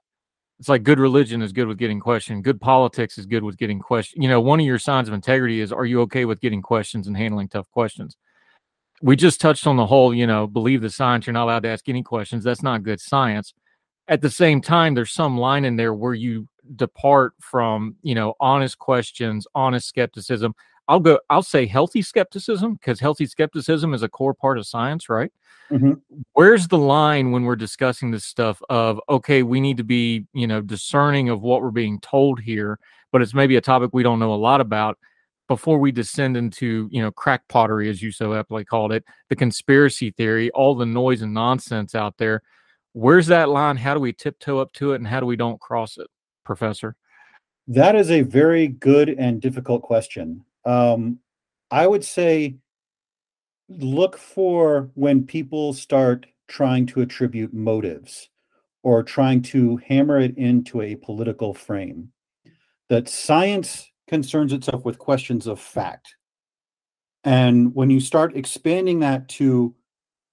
It's 0.59 0.69
like 0.69 0.83
good 0.83 1.01
religion 1.01 1.41
is 1.41 1.55
good 1.55 1.67
with 1.67 1.79
getting 1.79 1.99
questioned. 1.99 2.45
Good 2.45 2.61
politics 2.61 3.17
is 3.17 3.25
good 3.25 3.43
with 3.43 3.57
getting 3.57 3.79
questioned. 3.79 4.23
You 4.23 4.29
know, 4.29 4.43
one 4.43 4.61
of 4.61 4.67
your 4.67 4.79
signs 4.79 5.09
of 5.09 5.15
integrity 5.15 5.63
is 5.63 5.73
are 5.73 5.87
you 5.87 6.03
okay 6.03 6.27
with 6.27 6.43
getting 6.43 6.61
questions 6.61 7.07
and 7.07 7.17
handling 7.17 7.49
tough 7.49 7.71
questions? 7.71 8.19
We 9.03 9.17
just 9.17 9.41
touched 9.41 9.67
on 9.67 9.77
the 9.77 9.87
whole, 9.87 10.15
you 10.15 10.27
know, 10.27 10.47
believe 10.47 10.83
the 10.83 10.91
science. 10.91 11.27
You're 11.27 11.35
not 11.35 11.45
allowed 11.45 11.63
to 11.63 11.69
ask 11.69 11.89
any 11.89 12.03
questions. 12.03 12.45
That's 12.45 12.63
not 12.63 12.83
good 12.83 13.01
science. 13.01 13.55
At 14.09 14.21
the 14.21 14.31
same 14.31 14.61
time, 14.61 14.95
there's 14.95 15.13
some 15.13 15.39
line 15.39 15.65
in 15.65 15.77
there 15.77 15.95
where 15.95 16.15
you 16.15 16.49
depart 16.77 17.35
from, 17.41 17.97
you 18.03 18.15
know, 18.15 18.35
honest 18.41 18.79
questions, 18.79 19.47
honest 19.55 19.89
skepticism. 19.89 20.55
I'll 20.89 21.01
go, 21.01 21.21
I'll 21.31 21.43
say 21.43 21.67
healthy 21.67 22.03
skepticism 22.03 22.75
because 22.75 22.99
healthy 22.99 23.27
skepticism 23.27 23.95
is 23.95 24.03
a 24.03 24.09
core 24.09 24.35
part 24.35 24.59
of 24.59 24.67
science, 24.67 25.09
right? 25.09 25.33
Mm-hmm. 25.71 25.93
Where's 26.33 26.67
the 26.67 26.79
line 26.79 27.31
when 27.31 27.45
we're 27.45 27.55
discussing 27.55 28.11
this 28.11 28.25
stuff 28.25 28.61
of, 28.69 29.01
okay, 29.09 29.45
we 29.45 29.61
need 29.61 29.77
to 29.77 29.85
be, 29.85 30.27
you 30.33 30.49
know, 30.49 30.61
discerning 30.61 31.29
of 31.29 31.43
what 31.43 31.63
we're 31.63 31.71
being 31.71 32.01
told 32.01 32.41
here, 32.41 32.79
but 33.13 33.23
it's 33.23 33.35
maybe 33.35 33.55
a 33.55 33.61
topic 33.61 33.91
we 33.93 34.03
don't 34.03 34.19
know 34.19 34.35
a 34.35 34.37
lot 34.37 34.61
about 34.61 34.99
before 35.51 35.81
we 35.81 35.91
descend 35.91 36.37
into 36.37 36.89
you 36.93 37.03
know 37.03 37.11
crack 37.11 37.43
pottery 37.49 37.91
as 37.91 38.01
you 38.01 38.13
so 38.13 38.35
aptly 38.35 38.65
called 38.65 38.93
it 38.93 39.05
the 39.31 39.35
conspiracy 39.35 40.13
theory 40.13 40.49
all 40.53 40.77
the 40.77 40.87
noise 40.87 41.23
and 41.23 41.35
nonsense 41.35 41.93
out 41.97 42.17
there 42.19 42.41
where's 42.93 43.27
that 43.27 43.49
line 43.49 43.77
how 43.77 43.93
do 43.93 43.99
we 43.99 44.13
tiptoe 44.13 44.59
up 44.59 44.73
to 44.73 44.93
it 44.93 44.97
and 44.97 45.09
how 45.09 45.19
do 45.19 45.27
we 45.27 45.35
don't 45.35 45.61
cross 45.61 45.99
it? 45.99 46.07
Professor? 46.45 46.95
That 47.67 47.97
is 47.97 48.13
a 48.13 48.23
very 48.23 48.69
good 48.69 49.09
and 49.09 49.41
difficult 49.41 49.83
question. 49.83 50.45
Um, 50.65 51.19
i 51.73 51.85
would 51.87 52.05
say 52.05 52.57
look 53.69 54.17
for 54.17 54.91
when 54.95 55.27
people 55.27 55.73
start 55.73 56.27
trying 56.47 56.87
to 56.87 57.01
attribute 57.01 57.53
motives 57.53 58.29
or 58.85 59.03
trying 59.03 59.43
to 59.43 59.79
hammer 59.79 60.21
it 60.21 60.37
into 60.39 60.81
a 60.81 60.95
political 60.95 61.55
frame. 61.55 62.13
That 62.89 63.09
science 63.09 63.90
concerns 64.11 64.53
itself 64.53 64.85
with 64.85 64.99
questions 64.99 65.47
of 65.47 65.61
fact. 65.61 66.17
And 67.23 67.73
when 67.75 67.91
you 67.91 68.01
start 68.01 68.37
expanding 68.37 69.01
that 69.01 69.29
to 69.29 69.73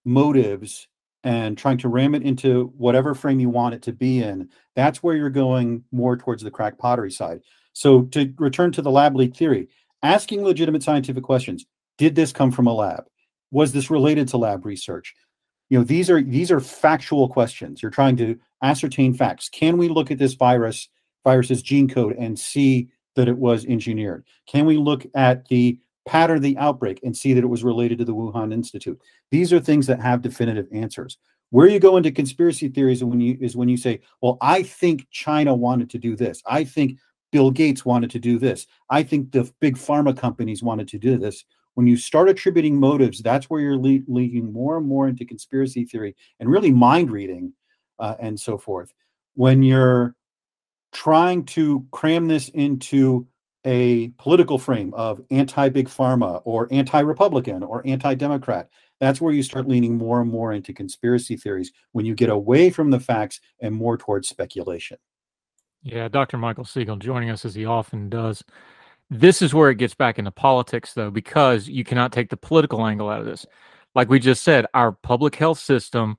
motives 0.03 0.87
and 1.23 1.55
trying 1.55 1.77
to 1.77 1.87
ram 1.87 2.15
it 2.15 2.23
into 2.23 2.73
whatever 2.75 3.13
frame 3.13 3.39
you 3.39 3.49
want 3.49 3.75
it 3.75 3.83
to 3.83 3.93
be 3.93 4.23
in, 4.23 4.49
that's 4.75 5.03
where 5.03 5.15
you're 5.15 5.29
going 5.29 5.83
more 5.91 6.17
towards 6.17 6.41
the 6.41 6.49
crack 6.49 6.79
pottery 6.79 7.11
side. 7.11 7.41
So 7.73 8.03
to 8.05 8.33
return 8.39 8.71
to 8.71 8.81
the 8.81 8.89
lab 8.89 9.15
leak 9.15 9.35
theory, 9.35 9.69
asking 10.01 10.43
legitimate 10.43 10.81
scientific 10.81 11.23
questions. 11.23 11.65
Did 11.99 12.15
this 12.15 12.33
come 12.33 12.51
from 12.51 12.65
a 12.65 12.73
lab? 12.73 13.05
Was 13.51 13.73
this 13.73 13.91
related 13.91 14.27
to 14.29 14.37
lab 14.37 14.65
research? 14.65 15.13
You 15.69 15.77
know, 15.77 15.83
these 15.83 16.09
are 16.09 16.21
these 16.21 16.51
are 16.51 16.59
factual 16.59 17.27
questions. 17.29 17.81
You're 17.81 17.91
trying 17.91 18.17
to 18.17 18.39
ascertain 18.63 19.13
facts. 19.13 19.49
Can 19.49 19.77
we 19.77 19.87
look 19.89 20.09
at 20.09 20.17
this 20.17 20.33
virus, 20.33 20.89
virus's 21.23 21.61
gene 21.61 21.87
code 21.87 22.15
and 22.17 22.39
see 22.39 22.89
that 23.17 23.27
it 23.27 23.37
was 23.37 23.65
engineered? 23.65 24.23
Can 24.47 24.65
we 24.65 24.77
look 24.77 25.05
at 25.13 25.45
the 25.49 25.77
pattern 26.05 26.37
of 26.37 26.43
the 26.43 26.57
outbreak 26.57 27.01
and 27.03 27.15
see 27.15 27.33
that 27.33 27.43
it 27.43 27.47
was 27.47 27.63
related 27.63 27.97
to 27.97 28.05
the 28.05 28.15
Wuhan 28.15 28.53
Institute? 28.53 28.99
These 29.29 29.51
are 29.51 29.59
things 29.59 29.85
that 29.87 29.99
have 29.99 30.21
definitive 30.21 30.67
answers. 30.71 31.17
Where 31.49 31.67
you 31.67 31.79
go 31.79 31.97
into 31.97 32.11
conspiracy 32.11 32.69
theories 32.69 33.03
when 33.03 33.19
you 33.19 33.37
is 33.41 33.55
when 33.55 33.69
you 33.69 33.77
say, 33.77 34.01
"Well, 34.21 34.37
I 34.41 34.63
think 34.63 35.07
China 35.11 35.53
wanted 35.53 35.89
to 35.91 35.97
do 35.97 36.15
this. 36.15 36.41
I 36.45 36.63
think 36.63 36.97
Bill 37.31 37.51
Gates 37.51 37.85
wanted 37.85 38.09
to 38.11 38.19
do 38.19 38.37
this. 38.37 38.67
I 38.89 39.03
think 39.03 39.31
the 39.31 39.51
big 39.59 39.75
pharma 39.75 40.17
companies 40.17 40.63
wanted 40.63 40.87
to 40.89 40.97
do 40.97 41.17
this." 41.17 41.45
When 41.75 41.87
you 41.87 41.95
start 41.95 42.27
attributing 42.27 42.79
motives, 42.79 43.21
that's 43.21 43.49
where 43.49 43.61
you're 43.61 43.77
le- 43.77 44.03
leading 44.07 44.51
more 44.51 44.77
and 44.77 44.87
more 44.87 45.07
into 45.07 45.25
conspiracy 45.25 45.85
theory 45.85 46.15
and 46.39 46.49
really 46.49 46.71
mind 46.71 47.11
reading 47.11 47.53
uh, 47.99 48.15
and 48.19 48.37
so 48.39 48.57
forth. 48.57 48.93
When 49.35 49.63
you're 49.63 50.15
trying 50.91 51.45
to 51.45 51.85
cram 51.91 52.27
this 52.27 52.49
into 52.49 53.27
a 53.65 54.09
political 54.17 54.57
frame 54.57 54.93
of 54.93 55.21
anti 55.29 55.69
big 55.69 55.87
pharma 55.89 56.41
or 56.45 56.67
anti 56.71 56.99
Republican 56.99 57.63
or 57.63 57.85
anti 57.85 58.13
Democrat. 58.15 58.69
That's 58.99 59.21
where 59.21 59.33
you 59.33 59.43
start 59.43 59.67
leaning 59.67 59.97
more 59.97 60.21
and 60.21 60.31
more 60.31 60.53
into 60.53 60.73
conspiracy 60.73 61.35
theories 61.35 61.71
when 61.91 62.05
you 62.05 62.15
get 62.15 62.29
away 62.29 62.69
from 62.69 62.89
the 62.89 62.99
facts 62.99 63.39
and 63.59 63.75
more 63.75 63.97
towards 63.97 64.27
speculation. 64.27 64.97
Yeah, 65.83 66.07
Dr. 66.07 66.37
Michael 66.37 66.65
Siegel 66.65 66.95
joining 66.95 67.29
us 67.29 67.45
as 67.45 67.53
he 67.53 67.65
often 67.65 68.09
does. 68.09 68.43
This 69.09 69.41
is 69.41 69.53
where 69.53 69.69
it 69.69 69.77
gets 69.77 69.93
back 69.93 70.19
into 70.19 70.31
politics, 70.31 70.93
though, 70.93 71.11
because 71.11 71.67
you 71.67 71.83
cannot 71.83 72.11
take 72.11 72.29
the 72.29 72.37
political 72.37 72.85
angle 72.85 73.09
out 73.09 73.21
of 73.21 73.25
this. 73.25 73.45
Like 73.95 74.09
we 74.09 74.19
just 74.19 74.43
said, 74.43 74.65
our 74.73 74.91
public 74.91 75.35
health 75.35 75.59
system, 75.59 76.17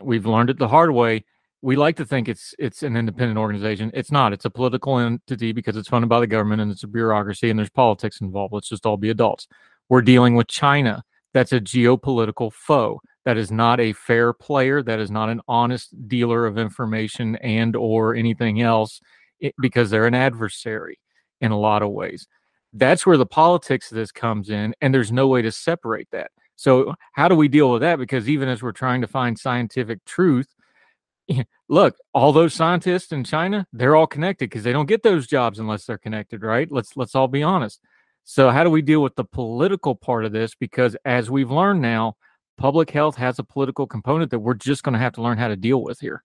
we've 0.00 0.26
learned 0.26 0.50
it 0.50 0.58
the 0.58 0.68
hard 0.68 0.92
way, 0.92 1.24
we 1.62 1.76
like 1.76 1.96
to 1.96 2.04
think 2.04 2.28
it's 2.28 2.54
it's 2.58 2.82
an 2.82 2.96
independent 2.96 3.38
organization. 3.38 3.90
It's 3.94 4.10
not. 4.10 4.32
It's 4.32 4.44
a 4.44 4.50
political 4.50 4.98
entity 4.98 5.52
because 5.52 5.76
it's 5.76 5.88
funded 5.88 6.08
by 6.08 6.18
the 6.18 6.26
government 6.26 6.60
and 6.60 6.72
it's 6.72 6.82
a 6.82 6.88
bureaucracy 6.88 7.48
and 7.48 7.58
there's 7.58 7.70
politics 7.70 8.20
involved. 8.20 8.52
Let's 8.52 8.68
just 8.68 8.84
all 8.84 8.96
be 8.96 9.10
adults. 9.10 9.46
We're 9.88 10.02
dealing 10.02 10.34
with 10.34 10.48
China. 10.48 11.04
That's 11.32 11.52
a 11.52 11.60
geopolitical 11.60 12.52
foe. 12.52 13.00
That 13.24 13.36
is 13.36 13.52
not 13.52 13.78
a 13.78 13.92
fair 13.92 14.32
player. 14.32 14.82
That 14.82 14.98
is 14.98 15.10
not 15.10 15.28
an 15.28 15.40
honest 15.46 16.08
dealer 16.08 16.46
of 16.46 16.58
information 16.58 17.36
and 17.36 17.76
or 17.76 18.16
anything 18.16 18.60
else 18.60 19.00
it, 19.38 19.54
because 19.60 19.88
they're 19.88 20.06
an 20.06 20.14
adversary 20.14 20.98
in 21.40 21.52
a 21.52 21.58
lot 21.58 21.82
of 21.82 21.90
ways. 21.90 22.26
That's 22.72 23.06
where 23.06 23.16
the 23.16 23.26
politics 23.26 23.92
of 23.92 23.96
this 23.96 24.10
comes 24.10 24.50
in 24.50 24.74
and 24.80 24.92
there's 24.92 25.12
no 25.12 25.28
way 25.28 25.42
to 25.42 25.52
separate 25.52 26.08
that. 26.10 26.32
So 26.56 26.94
how 27.12 27.28
do 27.28 27.36
we 27.36 27.46
deal 27.46 27.70
with 27.70 27.82
that 27.82 27.98
because 27.98 28.28
even 28.28 28.48
as 28.48 28.62
we're 28.62 28.72
trying 28.72 29.00
to 29.02 29.06
find 29.06 29.38
scientific 29.38 30.04
truth, 30.04 30.48
look, 31.68 31.96
all 32.12 32.32
those 32.32 32.54
scientists 32.54 33.12
in 33.12 33.24
China, 33.24 33.66
they're 33.72 33.96
all 33.96 34.06
connected 34.06 34.50
because 34.50 34.64
they 34.64 34.72
don't 34.72 34.88
get 34.88 35.02
those 35.02 35.26
jobs 35.26 35.58
unless 35.58 35.84
they're 35.84 35.98
connected, 35.98 36.42
right? 36.42 36.70
Let's 36.70 36.96
let's 36.96 37.14
all 37.14 37.28
be 37.28 37.42
honest. 37.42 37.80
So 38.24 38.50
how 38.50 38.64
do 38.64 38.70
we 38.70 38.82
deal 38.82 39.02
with 39.02 39.16
the 39.16 39.24
political 39.24 39.94
part 39.94 40.24
of 40.24 40.32
this? 40.32 40.54
Because 40.54 40.96
as 41.04 41.30
we've 41.30 41.50
learned 41.50 41.82
now, 41.82 42.16
public 42.56 42.90
health 42.90 43.16
has 43.16 43.38
a 43.38 43.44
political 43.44 43.86
component 43.86 44.30
that 44.30 44.38
we're 44.38 44.54
just 44.54 44.82
going 44.84 44.92
to 44.92 44.98
have 44.98 45.14
to 45.14 45.22
learn 45.22 45.38
how 45.38 45.48
to 45.48 45.56
deal 45.56 45.82
with 45.82 46.00
here. 46.00 46.22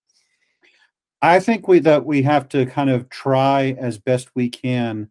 I 1.22 1.40
think 1.40 1.68
we 1.68 1.80
that 1.80 2.06
we 2.06 2.22
have 2.24 2.48
to 2.50 2.66
kind 2.68 2.90
of 2.90 3.10
try 3.10 3.76
as 3.80 3.98
best 3.98 4.30
we 4.36 4.50
can 4.50 5.10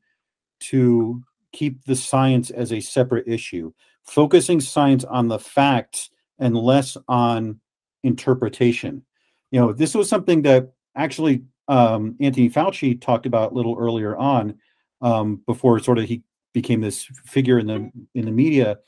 to 0.61 1.23
keep 1.52 1.85
the 1.85 1.97
science 1.97 2.50
as 2.50 2.73
a 2.73 2.81
separate 2.81 3.26
issue, 3.26 3.73
focusing 4.05 4.61
science 4.61 5.05
on 5.05 5.28
the 5.28 5.38
facts 5.38 6.11
and 6.38 6.57
less 6.57 6.97
on 7.09 7.61
interpretation 8.05 9.06
you 9.50 9.61
know, 9.61 9.73
this 9.73 9.95
was 9.95 10.09
something 10.09 10.43
that 10.43 10.73
actually 10.97 11.43
um, 11.69 12.17
Anthony 12.21 12.49
Fauci 12.49 13.00
talked 13.00 13.26
about 13.26 13.53
a 13.53 13.55
little 13.55 13.76
earlier 13.79 14.17
on, 14.17 14.59
um, 15.03 15.43
before 15.47 15.79
sort 15.81 15.99
of 15.99 16.05
he 16.05 16.23
became 16.53 16.81
this 16.81 17.05
figure 17.25 17.59
in 17.59 17.67
the 17.67 17.91
in 18.15 18.25
the 18.25 18.33
media. 18.33 18.79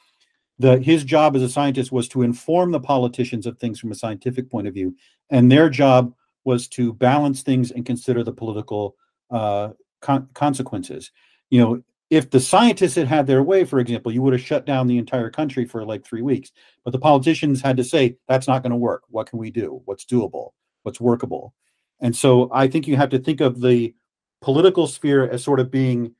That 0.60 0.82
his 0.82 1.04
job 1.04 1.36
as 1.36 1.42
a 1.42 1.48
scientist 1.48 1.92
was 1.92 2.08
to 2.08 2.22
inform 2.22 2.72
the 2.72 2.80
politicians 2.80 3.46
of 3.46 3.58
things 3.58 3.78
from 3.78 3.92
a 3.92 3.94
scientific 3.94 4.50
point 4.50 4.66
of 4.66 4.74
view, 4.74 4.96
and 5.30 5.50
their 5.50 5.68
job 5.70 6.12
was 6.44 6.66
to 6.68 6.92
balance 6.94 7.42
things 7.42 7.70
and 7.70 7.86
consider 7.86 8.24
the 8.24 8.32
political 8.32 8.96
uh, 9.30 9.70
con- 10.00 10.28
consequences. 10.34 11.12
You 11.50 11.60
know, 11.60 11.82
if 12.10 12.30
the 12.30 12.40
scientists 12.40 12.94
had 12.94 13.06
had 13.06 13.26
their 13.26 13.42
way, 13.42 13.64
for 13.64 13.80
example, 13.80 14.12
you 14.12 14.22
would 14.22 14.32
have 14.32 14.42
shut 14.42 14.64
down 14.64 14.86
the 14.86 14.98
entire 14.98 15.30
country 15.30 15.66
for 15.66 15.84
like 15.84 16.04
three 16.04 16.22
weeks. 16.22 16.52
But 16.84 16.92
the 16.92 16.98
politicians 16.98 17.60
had 17.60 17.76
to 17.76 17.84
say, 17.84 18.16
that's 18.28 18.48
not 18.48 18.62
going 18.62 18.70
to 18.70 18.76
work. 18.76 19.02
What 19.08 19.28
can 19.28 19.38
we 19.38 19.50
do? 19.50 19.82
What's 19.84 20.06
doable? 20.06 20.50
What's 20.82 21.00
workable? 21.00 21.54
And 22.00 22.16
so 22.16 22.48
I 22.52 22.68
think 22.68 22.86
you 22.86 22.96
have 22.96 23.10
to 23.10 23.18
think 23.18 23.40
of 23.40 23.60
the 23.60 23.94
political 24.40 24.86
sphere 24.86 25.28
as 25.28 25.44
sort 25.44 25.60
of 25.60 25.70
being 25.70 26.14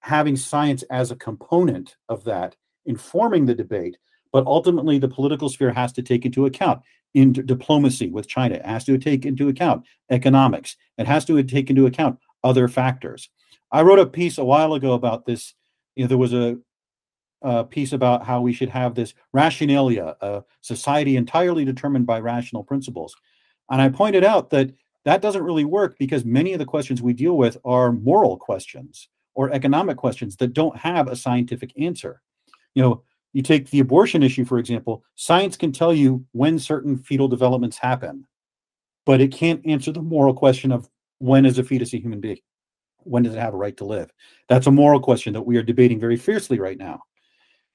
having 0.00 0.36
science 0.36 0.82
as 0.90 1.10
a 1.10 1.16
component 1.16 1.96
of 2.08 2.24
that, 2.24 2.56
informing 2.86 3.46
the 3.46 3.54
debate. 3.54 3.96
But 4.32 4.46
ultimately, 4.46 4.98
the 4.98 5.08
political 5.08 5.48
sphere 5.48 5.72
has 5.72 5.92
to 5.94 6.02
take 6.02 6.24
into 6.24 6.46
account 6.46 6.82
in 7.14 7.32
diplomacy 7.32 8.08
with 8.08 8.28
China, 8.28 8.54
it 8.54 8.64
has 8.64 8.84
to 8.84 8.96
take 8.96 9.26
into 9.26 9.48
account 9.48 9.84
economics, 10.10 10.76
it 10.96 11.06
has 11.06 11.24
to 11.24 11.42
take 11.42 11.68
into 11.68 11.86
account 11.86 12.18
other 12.44 12.68
factors. 12.68 13.30
I 13.72 13.82
wrote 13.82 13.98
a 13.98 14.06
piece 14.06 14.38
a 14.38 14.44
while 14.44 14.74
ago 14.74 14.92
about 14.92 15.26
this. 15.26 15.54
You 15.96 16.04
know, 16.04 16.08
there 16.08 16.18
was 16.18 16.32
a, 16.32 16.58
a 17.42 17.64
piece 17.64 17.92
about 17.92 18.24
how 18.24 18.40
we 18.40 18.52
should 18.52 18.68
have 18.68 18.94
this 18.94 19.14
rationalia, 19.34 20.14
a 20.20 20.44
society 20.60 21.16
entirely 21.16 21.64
determined 21.64 22.06
by 22.06 22.20
rational 22.20 22.64
principles. 22.64 23.14
And 23.70 23.80
I 23.80 23.88
pointed 23.88 24.24
out 24.24 24.50
that 24.50 24.72
that 25.04 25.22
doesn't 25.22 25.42
really 25.42 25.64
work 25.64 25.96
because 25.98 26.24
many 26.24 26.52
of 26.52 26.58
the 26.58 26.64
questions 26.64 27.00
we 27.00 27.12
deal 27.12 27.36
with 27.36 27.56
are 27.64 27.92
moral 27.92 28.36
questions 28.36 29.08
or 29.34 29.50
economic 29.50 29.96
questions 29.96 30.36
that 30.36 30.52
don't 30.52 30.76
have 30.76 31.08
a 31.08 31.16
scientific 31.16 31.72
answer. 31.80 32.20
You 32.74 32.82
know, 32.82 33.02
you 33.32 33.42
take 33.42 33.70
the 33.70 33.80
abortion 33.80 34.22
issue, 34.22 34.44
for 34.44 34.58
example, 34.58 35.04
science 35.14 35.56
can 35.56 35.72
tell 35.72 35.94
you 35.94 36.24
when 36.32 36.58
certain 36.58 36.98
fetal 36.98 37.28
developments 37.28 37.78
happen, 37.78 38.26
but 39.06 39.20
it 39.20 39.32
can't 39.32 39.64
answer 39.64 39.92
the 39.92 40.02
moral 40.02 40.34
question 40.34 40.72
of 40.72 40.88
when 41.18 41.46
is 41.46 41.58
a 41.58 41.64
fetus 41.64 41.94
a 41.94 41.98
human 41.98 42.20
being? 42.20 42.38
When 43.04 43.22
does 43.22 43.34
it 43.34 43.40
have 43.40 43.54
a 43.54 43.58
right 43.58 43.76
to 43.78 43.84
live? 43.84 44.12
That's 44.48 44.66
a 44.66 44.72
moral 44.72 45.00
question 45.00 45.32
that 45.32 45.42
we 45.42 45.56
are 45.56 45.62
debating 45.62 46.00
very 46.00 46.16
fiercely 46.16 46.58
right 46.58 46.78
now. 46.78 47.02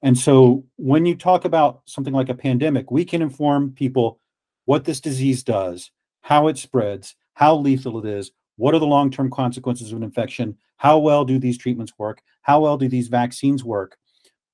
And 0.02 0.16
so 0.16 0.64
when 0.76 1.06
you 1.06 1.14
talk 1.16 1.44
about 1.44 1.82
something 1.86 2.12
like 2.12 2.28
a 2.28 2.34
pandemic, 2.34 2.90
we 2.90 3.04
can 3.04 3.22
inform 3.22 3.72
people 3.72 4.20
what 4.66 4.84
this 4.84 5.00
disease 5.00 5.42
does, 5.42 5.90
how 6.20 6.48
it 6.48 6.58
spreads, 6.58 7.16
how 7.34 7.56
lethal 7.56 7.98
it 8.04 8.08
is, 8.08 8.30
what 8.56 8.74
are 8.74 8.78
the 8.78 8.86
long 8.86 9.10
term 9.10 9.30
consequences 9.30 9.92
of 9.92 9.98
an 9.98 10.02
infection, 10.02 10.56
how 10.76 10.98
well 10.98 11.24
do 11.24 11.38
these 11.38 11.58
treatments 11.58 11.92
work, 11.98 12.22
how 12.42 12.60
well 12.60 12.76
do 12.76 12.88
these 12.88 13.08
vaccines 13.08 13.64
work. 13.64 13.96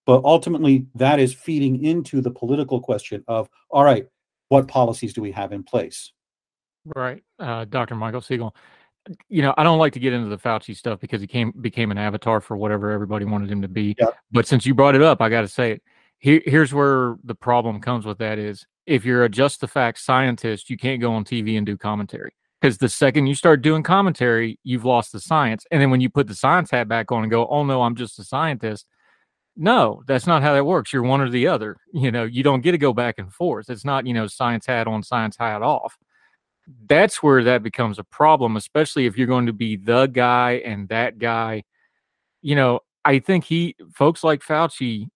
But 0.07 0.25
ultimately, 0.25 0.87
that 0.95 1.21
is 1.21 1.33
feeding 1.33 1.85
into 1.85 2.21
the 2.21 2.31
political 2.31 2.81
question 2.81 3.25
of 3.29 3.49
all 3.71 3.85
right, 3.85 4.07
what 4.49 4.69
policies 4.69 5.13
do 5.13 5.23
we 5.23 5.33
have 5.33 5.53
in 5.53 5.63
place? 5.63 6.13
Right. 6.97 7.23
Uh, 7.39 7.65
Dr. 7.65 7.95
Michael 7.95 8.21
Siegel 8.21 8.55
you 9.29 9.43
know, 9.43 9.55
I 9.57 9.63
don't 9.63 9.79
like 9.79 9.93
to 9.95 10.01
get 10.01 10.13
into 10.13 10.29
the 10.29 10.39
Fauci 10.39 10.77
stuff 10.77 11.01
because 11.01 11.21
he 11.21 11.27
came 11.27 11.53
became 11.61 11.91
an 11.91 11.99
avatar 11.99 12.41
for 12.41 12.57
whatever 12.57 12.91
everybody 12.91 13.25
wanted 13.25 13.51
him 13.51 13.63
to 13.63 13.69
be. 13.69 13.97
Yep. 13.99 14.17
But 14.31 14.47
since 14.47 14.65
you 14.65 14.75
brought 14.75 14.95
it 14.95 15.03
up, 15.03 15.21
I 15.21 15.29
got 15.29 15.43
to 15.43 15.49
say 15.49 15.73
it. 15.73 15.83
Here, 16.19 16.41
here's 16.45 16.73
where 16.73 17.17
the 17.25 17.35
problem 17.35 17.81
comes 17.81 18.07
with 18.07 18.19
that 18.19 18.39
is 18.39 18.67
if 18.87 19.05
you're 19.05 19.25
a 19.25 19.29
just 19.29 19.61
the 19.61 19.69
facts 19.69 20.05
scientist, 20.05 20.71
you 20.71 20.77
can't 20.77 21.01
go 21.01 21.13
on 21.15 21.25
TV 21.25 21.57
and 21.57 21.67
do 21.67 21.77
commentary 21.77 22.33
because 22.61 22.79
the 22.79 22.89
second 22.89 23.27
you 23.27 23.35
start 23.35 23.61
doing 23.63 23.83
commentary, 23.83 24.59
you've 24.63 24.85
lost 24.85 25.11
the 25.13 25.21
science. 25.21 25.67
And 25.71 25.83
then 25.83 25.91
when 25.91 26.01
you 26.01 26.09
put 26.09 26.29
the 26.29 26.35
science 26.35 26.71
hat 26.71 26.89
back 26.89 27.11
on 27.11 27.23
and 27.23 27.31
go, 27.31 27.47
"Oh 27.49 27.65
no, 27.65 27.83
I'm 27.83 27.97
just 27.97 28.21
a 28.21 28.25
scientist," 28.25 28.87
no, 29.57 30.03
that's 30.07 30.27
not 30.27 30.43
how 30.43 30.55
that 30.55 30.65
works. 30.65 30.93
You're 30.93 31.03
one 31.03 31.21
or 31.21 31.29
the 31.29 31.49
other. 31.49 31.77
You 31.93 32.13
know, 32.13 32.25
you 32.25 32.45
don't 32.45 32.63
get 32.63 32.73
to 32.73 32.79
go 32.79 32.93
back 32.93 33.17
and 33.19 33.33
forth. 33.33 33.69
It's 33.69 33.85
not 33.85 34.07
you 34.07 34.15
know 34.15 34.29
science 34.29 34.67
hat 34.67 34.87
on, 34.87 35.03
science 35.03 35.37
hat 35.37 35.63
off 35.63 35.99
that's 36.87 37.23
where 37.23 37.43
that 37.45 37.63
becomes 37.63 37.99
a 37.99 38.05
problem, 38.05 38.57
especially 38.57 39.07
if 39.07 39.17
you're 39.19 39.27
going 39.27 39.47
to 39.47 39.53
be 39.53 39.77
the 39.77 40.07
guy 40.07 40.63
and 40.65 40.89
that 40.89 41.19
guy. 41.19 41.65
You 42.41 42.57
know, 42.57 42.81
I 43.05 43.19
think 43.19 43.45
he, 43.45 43.77
folks 43.93 44.23
like 44.23 44.43
Fauci, 44.43 45.09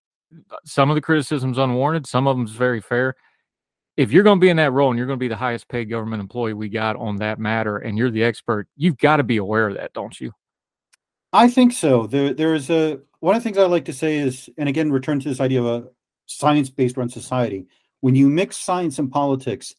some 0.65 0.91
of 0.91 0.95
the 0.95 1.01
criticism's 1.01 1.59
unwarranted, 1.59 2.07
some 2.07 2.27
of 2.27 2.37
them's 2.37 2.51
very 2.51 2.81
fair. 2.81 3.15
If 3.97 4.13
you're 4.13 4.25
going 4.25 4.39
to 4.39 4.45
be 4.45 4.51
in 4.51 4.59
that 4.59 4.73
role 4.73 4.91
and 4.91 4.99
you're 4.99 5.07
going 5.07 5.19
to 5.19 5.25
be 5.25 5.29
the 5.29 5.37
highest 5.37 5.69
paid 5.69 5.87
government 5.87 6.21
employee 6.21 6.53
we 6.53 6.69
got 6.69 6.97
on 6.97 7.17
that 7.17 7.39
matter, 7.39 7.79
and 7.79 7.97
you're 7.97 8.11
the 8.11 8.25
expert, 8.25 8.69
you've 8.77 8.99
got 8.99 9.17
to 9.17 9.23
be 9.23 9.39
aware 9.39 9.69
of 9.69 9.77
that, 9.77 9.93
don't 9.95 10.21
you? 10.21 10.33
I 11.33 11.49
think 11.49 11.73
so. 11.73 12.07
There, 12.07 12.35
there's 12.35 12.71
a 12.71 13.01
one 13.21 13.35
of 13.35 13.43
the 13.43 13.45
things 13.45 13.59
I 13.59 13.65
like 13.65 13.87
to 13.87 13.93
say 13.93 14.19
is, 14.19 14.51
and 14.59 14.69
again, 14.69 14.93
return 14.93 15.19
to 15.21 15.29
this 15.29 15.41
idea 15.41 15.63
of 15.63 15.67
a 15.67 15.89
science-based 16.27 16.97
run 16.97 17.09
society. 17.09 17.67
When 18.01 18.15
you 18.15 18.29
mix 18.29 18.59
science 18.59 18.99
and 18.99 19.11
politics, 19.11 19.75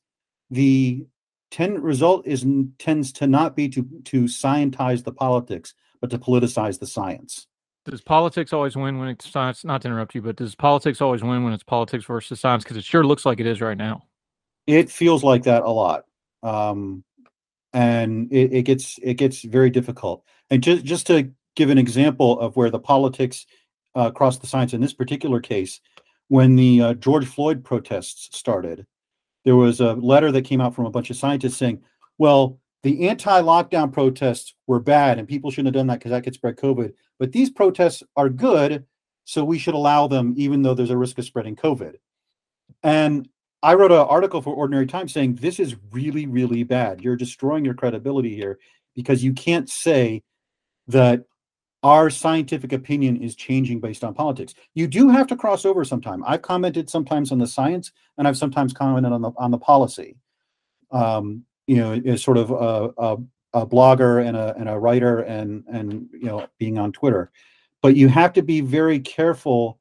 the 0.50 1.06
tend 1.52 1.84
result 1.84 2.26
is 2.28 2.46
tends 2.80 3.12
to 3.14 3.28
not 3.28 3.56
be 3.56 3.70
to 3.70 3.88
to 4.06 4.28
scientize 4.28 5.04
the 5.04 5.12
politics, 5.12 5.74
but 6.02 6.10
to 6.10 6.18
politicize 6.18 6.80
the 6.80 6.88
science. 6.88 7.48
Does 7.86 8.02
politics 8.02 8.52
always 8.52 8.76
win 8.76 8.98
when 8.98 9.08
it's 9.08 9.30
science? 9.30 9.64
Not 9.64 9.82
to 9.82 9.88
interrupt 9.88 10.14
you, 10.14 10.22
but 10.22 10.36
does 10.36 10.56
politics 10.56 11.00
always 11.00 11.24
win 11.24 11.44
when 11.44 11.54
it's 11.54 11.64
politics 11.64 12.06
versus 12.06 12.40
science? 12.40 12.64
Because 12.64 12.78
it 12.78 12.84
sure 12.84 13.06
looks 13.06 13.26
like 13.26 13.40
it 13.40 13.46
is 13.46 13.62
right 13.62 13.78
now. 13.78 14.04
It 14.66 14.90
feels 14.92 15.24
like 15.24 15.44
that 15.44 15.64
a 15.64 15.70
lot, 15.70 16.04
um, 16.44 17.06
and 17.72 18.32
it, 18.32 18.52
it 18.54 18.64
gets 18.64 19.00
it 19.02 19.14
gets 19.14 19.42
very 19.42 19.70
difficult. 19.70 20.24
And 20.50 20.62
just 20.62 20.84
just 20.84 21.08
to 21.08 21.32
give 21.56 21.70
an 21.70 21.78
example 21.78 22.40
of 22.40 22.58
where 22.58 22.70
the 22.70 22.80
politics 22.80 23.46
uh, 23.96 24.12
cross 24.12 24.38
the 24.38 24.48
science 24.48 24.74
in 24.74 24.82
this 24.82 24.94
particular 24.94 25.40
case, 25.40 25.80
when 26.28 26.56
the 26.58 26.82
uh, 26.82 26.94
George 26.96 27.26
Floyd 27.26 27.64
protests 27.64 28.38
started, 28.38 28.86
there 29.48 29.56
was 29.56 29.80
a 29.80 29.94
letter 29.94 30.30
that 30.30 30.42
came 30.42 30.60
out 30.60 30.76
from 30.76 30.88
a 30.88 30.92
bunch 30.92 31.10
of 31.10 31.16
scientists 31.16 31.56
saying, 31.56 31.82
well, 32.18 32.60
the 32.84 33.08
anti-lockdown 33.08 33.94
protests 33.94 34.54
were 34.68 34.82
bad 34.82 35.18
and 35.18 35.26
people 35.26 35.50
shouldn't 35.50 35.74
have 35.74 35.80
done 35.80 35.88
that 35.88 36.00
because 36.00 36.12
that 36.12 36.26
could 36.26 36.34
spread 36.34 36.58
COVID. 36.58 36.92
But 37.18 37.32
these 37.32 37.50
protests 37.50 38.04
are 38.18 38.28
good, 38.28 38.86
so 39.24 39.46
we 39.46 39.58
should 39.58 39.74
allow 39.74 40.06
them 40.06 40.34
even 40.36 40.64
though 40.64 40.74
there's 40.74 40.90
a 40.90 40.98
risk 40.98 41.18
of 41.18 41.24
spreading 41.24 41.56
COVID. 41.56 41.96
And 42.84 43.30
I 43.64 43.76
wrote 43.76 43.94
an 43.94 44.00
article 44.00 44.42
for 44.42 44.54
Ordinary 44.54 44.86
Times 44.86 45.14
saying 45.14 45.36
this 45.36 45.62
is 45.62 45.78
really, 45.92 46.26
really 46.26 46.64
bad. 46.64 47.00
You're 47.00 47.16
destroying 47.16 47.64
your 47.64 47.74
credibility 47.74 48.36
here 48.36 48.60
because 48.98 49.24
you 49.24 49.32
can't 49.32 49.70
say 49.70 50.24
that 50.90 51.24
our 51.84 52.10
scientific 52.10 52.74
opinion 52.74 53.18
is 53.18 53.36
changing 53.36 53.80
based 53.80 54.04
on 54.04 54.14
politics. 54.14 54.54
You 54.74 54.88
do 54.88 55.10
have 55.10 55.28
to 55.28 55.36
cross 55.36 55.66
over 55.66 55.86
sometime. 55.86 56.24
I've 56.26 56.42
commented 56.42 56.90
sometimes 56.90 57.32
on 57.32 57.38
the 57.38 57.48
science, 57.48 57.92
and 58.18 58.28
I've 58.28 58.38
sometimes 58.38 58.74
commented 58.74 59.12
on 59.12 59.22
the 59.22 59.32
on 59.38 59.52
the 59.52 59.58
policy. 59.58 60.18
Um, 60.92 61.44
you 61.68 61.78
know, 61.78 61.94
as 61.94 62.24
sort 62.24 62.38
of 62.38 62.50
a, 62.50 62.94
a, 62.98 63.18
a, 63.54 63.68
blogger 63.68 64.26
and 64.26 64.38
a 64.38 64.56
and 64.58 64.70
a 64.70 64.80
writer, 64.80 65.20
and 65.20 65.64
and 65.68 66.10
you 66.14 66.26
know, 66.26 66.48
being 66.58 66.78
on 66.78 66.92
Twitter. 66.92 67.32
But 67.82 67.96
you 67.96 68.08
have 68.08 68.34
to 68.34 68.42
be 68.42 68.62
very 68.62 69.00
careful 69.00 69.80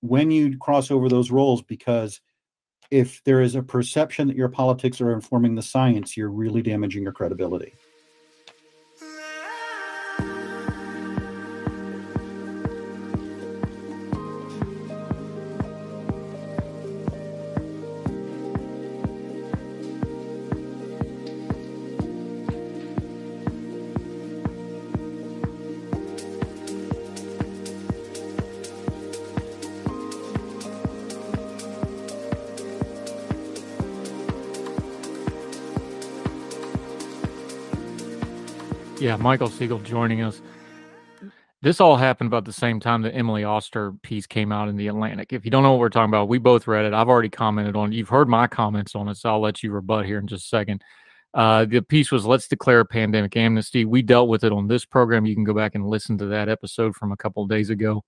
when 0.00 0.30
you 0.30 0.58
cross 0.58 0.90
over 0.90 1.08
those 1.08 1.30
roles 1.30 1.62
because 1.62 2.20
if 2.90 3.22
there 3.24 3.40
is 3.40 3.54
a 3.54 3.62
perception 3.62 4.28
that 4.28 4.36
your 4.36 4.48
politics 4.48 5.00
are 5.00 5.12
informing 5.12 5.54
the 5.54 5.62
science, 5.62 6.16
you're 6.16 6.30
really 6.30 6.62
damaging 6.62 7.02
your 7.04 7.12
credibility. 7.12 7.72
Yeah, 39.02 39.16
Michael 39.16 39.48
Siegel 39.48 39.80
joining 39.80 40.22
us. 40.22 40.40
This 41.60 41.80
all 41.80 41.96
happened 41.96 42.28
about 42.28 42.44
the 42.44 42.52
same 42.52 42.78
time 42.78 43.02
the 43.02 43.12
Emily 43.12 43.42
Oster 43.42 43.94
piece 44.02 44.28
came 44.28 44.52
out 44.52 44.68
in 44.68 44.76
the 44.76 44.86
Atlantic. 44.86 45.32
If 45.32 45.44
you 45.44 45.50
don't 45.50 45.64
know 45.64 45.72
what 45.72 45.80
we're 45.80 45.88
talking 45.88 46.08
about, 46.10 46.28
we 46.28 46.38
both 46.38 46.68
read 46.68 46.84
it. 46.84 46.94
I've 46.94 47.08
already 47.08 47.28
commented 47.28 47.74
on 47.74 47.92
it. 47.92 47.96
You've 47.96 48.08
heard 48.08 48.28
my 48.28 48.46
comments 48.46 48.94
on 48.94 49.08
it, 49.08 49.16
so 49.16 49.30
I'll 49.30 49.40
let 49.40 49.60
you 49.60 49.72
rebut 49.72 50.06
here 50.06 50.20
in 50.20 50.28
just 50.28 50.44
a 50.44 50.48
second. 50.48 50.84
Uh, 51.34 51.64
the 51.64 51.82
piece 51.82 52.12
was 52.12 52.24
Let's 52.24 52.46
Declare 52.46 52.78
a 52.78 52.84
Pandemic 52.84 53.36
Amnesty. 53.36 53.84
We 53.84 54.02
dealt 54.02 54.28
with 54.28 54.44
it 54.44 54.52
on 54.52 54.68
this 54.68 54.84
program. 54.84 55.26
You 55.26 55.34
can 55.34 55.42
go 55.42 55.54
back 55.54 55.74
and 55.74 55.84
listen 55.84 56.16
to 56.18 56.26
that 56.26 56.48
episode 56.48 56.94
from 56.94 57.10
a 57.10 57.16
couple 57.16 57.44
days 57.48 57.70
ago. 57.70 58.04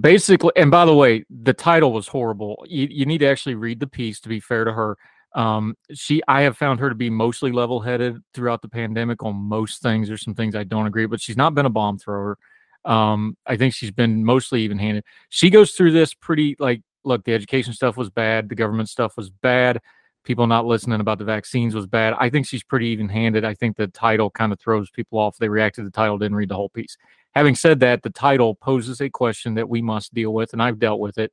Basically, 0.00 0.50
and 0.56 0.72
by 0.72 0.84
the 0.84 0.96
way, 0.96 1.24
the 1.30 1.54
title 1.54 1.92
was 1.92 2.08
horrible. 2.08 2.66
You, 2.68 2.88
you 2.90 3.06
need 3.06 3.18
to 3.18 3.26
actually 3.26 3.54
read 3.54 3.78
the 3.78 3.86
piece 3.86 4.18
to 4.22 4.28
be 4.28 4.40
fair 4.40 4.64
to 4.64 4.72
her. 4.72 4.98
Um, 5.34 5.76
she, 5.92 6.22
I 6.26 6.42
have 6.42 6.56
found 6.56 6.80
her 6.80 6.88
to 6.88 6.94
be 6.94 7.10
mostly 7.10 7.52
level 7.52 7.80
headed 7.80 8.20
throughout 8.34 8.62
the 8.62 8.68
pandemic 8.68 9.22
on 9.22 9.36
most 9.36 9.82
things. 9.82 10.08
There's 10.08 10.24
some 10.24 10.34
things 10.34 10.54
I 10.54 10.64
don't 10.64 10.86
agree, 10.86 11.06
but 11.06 11.20
she's 11.20 11.36
not 11.36 11.54
been 11.54 11.66
a 11.66 11.70
bomb 11.70 11.98
thrower. 11.98 12.36
Um, 12.84 13.36
I 13.46 13.56
think 13.56 13.74
she's 13.74 13.90
been 13.90 14.24
mostly 14.24 14.62
even 14.62 14.78
handed. 14.78 15.04
She 15.28 15.50
goes 15.50 15.72
through 15.72 15.92
this 15.92 16.14
pretty 16.14 16.56
like, 16.58 16.82
look, 17.04 17.24
the 17.24 17.34
education 17.34 17.72
stuff 17.72 17.96
was 17.96 18.10
bad, 18.10 18.48
the 18.48 18.54
government 18.54 18.88
stuff 18.88 19.16
was 19.16 19.30
bad, 19.30 19.80
people 20.24 20.46
not 20.46 20.66
listening 20.66 21.00
about 21.00 21.18
the 21.18 21.24
vaccines 21.24 21.74
was 21.74 21.86
bad. 21.86 22.14
I 22.18 22.30
think 22.30 22.46
she's 22.46 22.62
pretty 22.62 22.86
even 22.88 23.08
handed. 23.08 23.44
I 23.44 23.54
think 23.54 23.76
the 23.76 23.86
title 23.86 24.30
kind 24.30 24.52
of 24.52 24.60
throws 24.60 24.90
people 24.90 25.18
off. 25.18 25.36
They 25.36 25.48
react 25.48 25.76
to 25.76 25.84
the 25.84 25.90
title, 25.90 26.18
didn't 26.18 26.36
read 26.36 26.48
the 26.48 26.56
whole 26.56 26.68
piece. 26.70 26.96
Having 27.34 27.54
said 27.54 27.80
that, 27.80 28.02
the 28.02 28.10
title 28.10 28.56
poses 28.56 29.00
a 29.00 29.08
question 29.08 29.54
that 29.54 29.68
we 29.68 29.80
must 29.80 30.12
deal 30.12 30.34
with, 30.34 30.52
and 30.52 30.62
I've 30.62 30.78
dealt 30.78 31.00
with 31.00 31.16
it. 31.18 31.32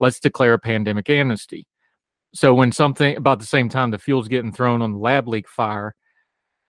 Let's 0.00 0.18
declare 0.18 0.54
a 0.54 0.58
pandemic 0.58 1.10
amnesty. 1.10 1.66
So 2.34 2.52
when 2.52 2.72
something 2.72 3.16
about 3.16 3.38
the 3.38 3.46
same 3.46 3.68
time 3.68 3.90
the 3.90 3.98
fuel's 3.98 4.28
getting 4.28 4.52
thrown 4.52 4.82
on 4.82 4.92
the 4.92 4.98
lab 4.98 5.28
leak 5.28 5.48
fire, 5.48 5.94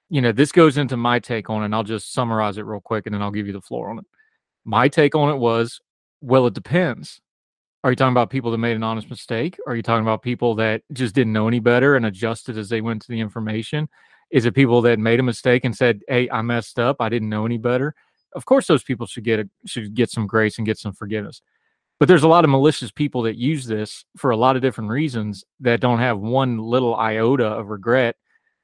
you 0.09 0.21
know, 0.21 0.31
this 0.31 0.51
goes 0.51 0.77
into 0.77 0.95
my 0.95 1.19
take 1.19 1.49
on 1.49 1.63
it, 1.63 1.65
and 1.65 1.75
I'll 1.75 1.83
just 1.83 2.13
summarize 2.13 2.57
it 2.57 2.65
real 2.65 2.79
quick 2.79 3.05
and 3.07 3.13
then 3.13 3.21
I'll 3.21 3.31
give 3.31 3.47
you 3.47 3.53
the 3.53 3.61
floor 3.61 3.89
on 3.89 3.97
it. 3.99 4.05
My 4.63 4.87
take 4.87 5.15
on 5.15 5.29
it 5.29 5.37
was, 5.37 5.81
well, 6.21 6.45
it 6.47 6.53
depends. 6.53 7.19
Are 7.83 7.91
you 7.91 7.95
talking 7.95 8.13
about 8.13 8.29
people 8.29 8.51
that 8.51 8.57
made 8.59 8.75
an 8.75 8.83
honest 8.83 9.09
mistake? 9.09 9.57
Are 9.67 9.75
you 9.75 9.83
talking 9.83 10.03
about 10.03 10.21
people 10.23 10.55
that 10.55 10.81
just 10.93 11.13
didn't 11.15 11.33
know 11.33 11.47
any 11.47 11.59
better 11.59 11.95
and 11.95 12.05
adjusted 12.05 12.57
as 12.57 12.69
they 12.69 12.81
went 12.81 13.01
to 13.03 13.07
the 13.09 13.19
information? 13.19 13.87
Is 14.31 14.45
it 14.45 14.55
people 14.55 14.81
that 14.83 14.97
made 14.99 15.19
a 15.19 15.23
mistake 15.23 15.65
and 15.65 15.75
said, 15.75 16.01
"Hey, 16.07 16.29
I 16.31 16.41
messed 16.41 16.79
up. 16.79 16.97
I 16.99 17.09
didn't 17.09 17.29
know 17.29 17.45
any 17.45 17.59
better"? 17.59 17.93
Of 18.33 18.45
course, 18.45 18.67
those 18.67 18.83
people 18.83 19.05
should 19.05 19.23
get 19.23 19.39
a, 19.39 19.49
should 19.67 19.93
get 19.93 20.09
some 20.09 20.25
grace 20.27 20.57
and 20.57 20.65
get 20.65 20.79
some 20.79 20.93
forgiveness. 20.93 21.41
But 21.99 22.07
there's 22.07 22.23
a 22.23 22.27
lot 22.27 22.43
of 22.43 22.49
malicious 22.49 22.91
people 22.91 23.21
that 23.23 23.37
use 23.37 23.65
this 23.65 24.03
for 24.17 24.31
a 24.31 24.37
lot 24.37 24.55
of 24.55 24.61
different 24.61 24.89
reasons 24.89 25.45
that 25.61 25.79
don't 25.79 25.99
have 25.99 26.19
one 26.19 26.57
little 26.57 26.95
iota 26.95 27.45
of 27.45 27.69
regret. 27.69 28.17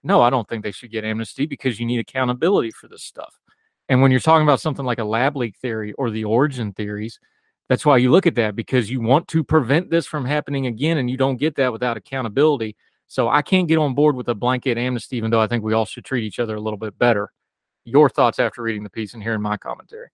No, 0.04 0.22
I 0.22 0.30
don't 0.30 0.48
think 0.50 0.64
they 0.64 0.72
should 0.72 0.92
get 0.92 1.06
amnesty 1.06 1.46
because 1.46 1.80
you 1.80 1.86
need 1.86 2.00
accountability 2.00 2.72
for 2.72 2.88
this 2.88 3.04
stuff. 3.04 3.34
And 3.88 4.02
when 4.02 4.12
you're 4.12 4.20
talking 4.20 4.44
about 4.44 4.60
something 4.60 4.86
like 4.86 5.00
a 5.00 5.04
lab 5.04 5.38
leak 5.38 5.56
theory 5.62 5.94
or 5.94 6.10
the 6.10 6.24
origin 6.24 6.74
theories, 6.74 7.20
that's 7.70 7.86
why 7.86 7.98
you 7.98 8.12
look 8.12 8.28
at 8.28 8.36
that 8.36 8.56
because 8.56 8.90
you 8.92 9.00
want 9.00 9.30
to 9.30 9.44
prevent 9.44 9.90
this 9.90 10.06
from 10.06 10.26
happening 10.26 10.68
again, 10.68 10.98
and 10.98 11.10
you 11.10 11.16
don't 11.16 11.38
get 11.38 11.56
that 11.56 11.72
without 11.72 11.98
accountability. 11.98 12.76
So 13.08 13.30
I 13.30 13.42
can't 13.42 13.68
get 13.68 13.78
on 13.78 13.94
board 13.94 14.16
with 14.16 14.28
a 14.28 14.36
blanket 14.36 14.78
amnesty, 14.78 15.18
even 15.18 15.32
though 15.32 15.40
I 15.40 15.48
think 15.48 15.64
we 15.64 15.74
all 15.74 15.86
should 15.86 16.04
treat 16.06 16.24
each 16.24 16.40
other 16.40 16.56
a 16.56 16.62
little 16.62 16.78
bit 16.78 16.98
better. 16.98 17.32
Your 17.86 18.10
thoughts 18.10 18.40
after 18.40 18.62
reading 18.62 18.84
the 18.84 18.90
piece 18.90 19.14
and 19.14 19.24
hearing 19.24 19.42
my 19.42 19.58
commentary? 19.58 20.10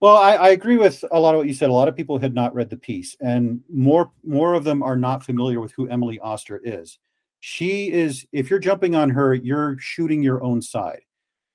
Well, 0.00 0.16
I, 0.16 0.34
I, 0.34 0.48
agree 0.50 0.76
with 0.76 1.02
a 1.10 1.18
lot 1.18 1.34
of 1.34 1.38
what 1.38 1.46
you 1.46 1.54
said. 1.54 1.70
A 1.70 1.72
lot 1.72 1.88
of 1.88 1.96
people 1.96 2.18
had 2.18 2.34
not 2.34 2.54
read 2.54 2.68
the 2.68 2.76
piece, 2.76 3.16
and 3.20 3.62
more 3.72 4.12
more 4.24 4.52
of 4.52 4.62
them 4.62 4.82
are 4.82 4.96
not 4.96 5.24
familiar 5.24 5.58
with 5.58 5.72
who 5.72 5.88
Emily 5.88 6.18
Oster 6.20 6.60
is. 6.62 6.98
She 7.40 7.90
is, 7.90 8.26
if 8.32 8.50
you're 8.50 8.58
jumping 8.58 8.94
on 8.94 9.08
her, 9.10 9.32
you're 9.32 9.76
shooting 9.78 10.22
your 10.22 10.42
own 10.42 10.60
side. 10.60 11.02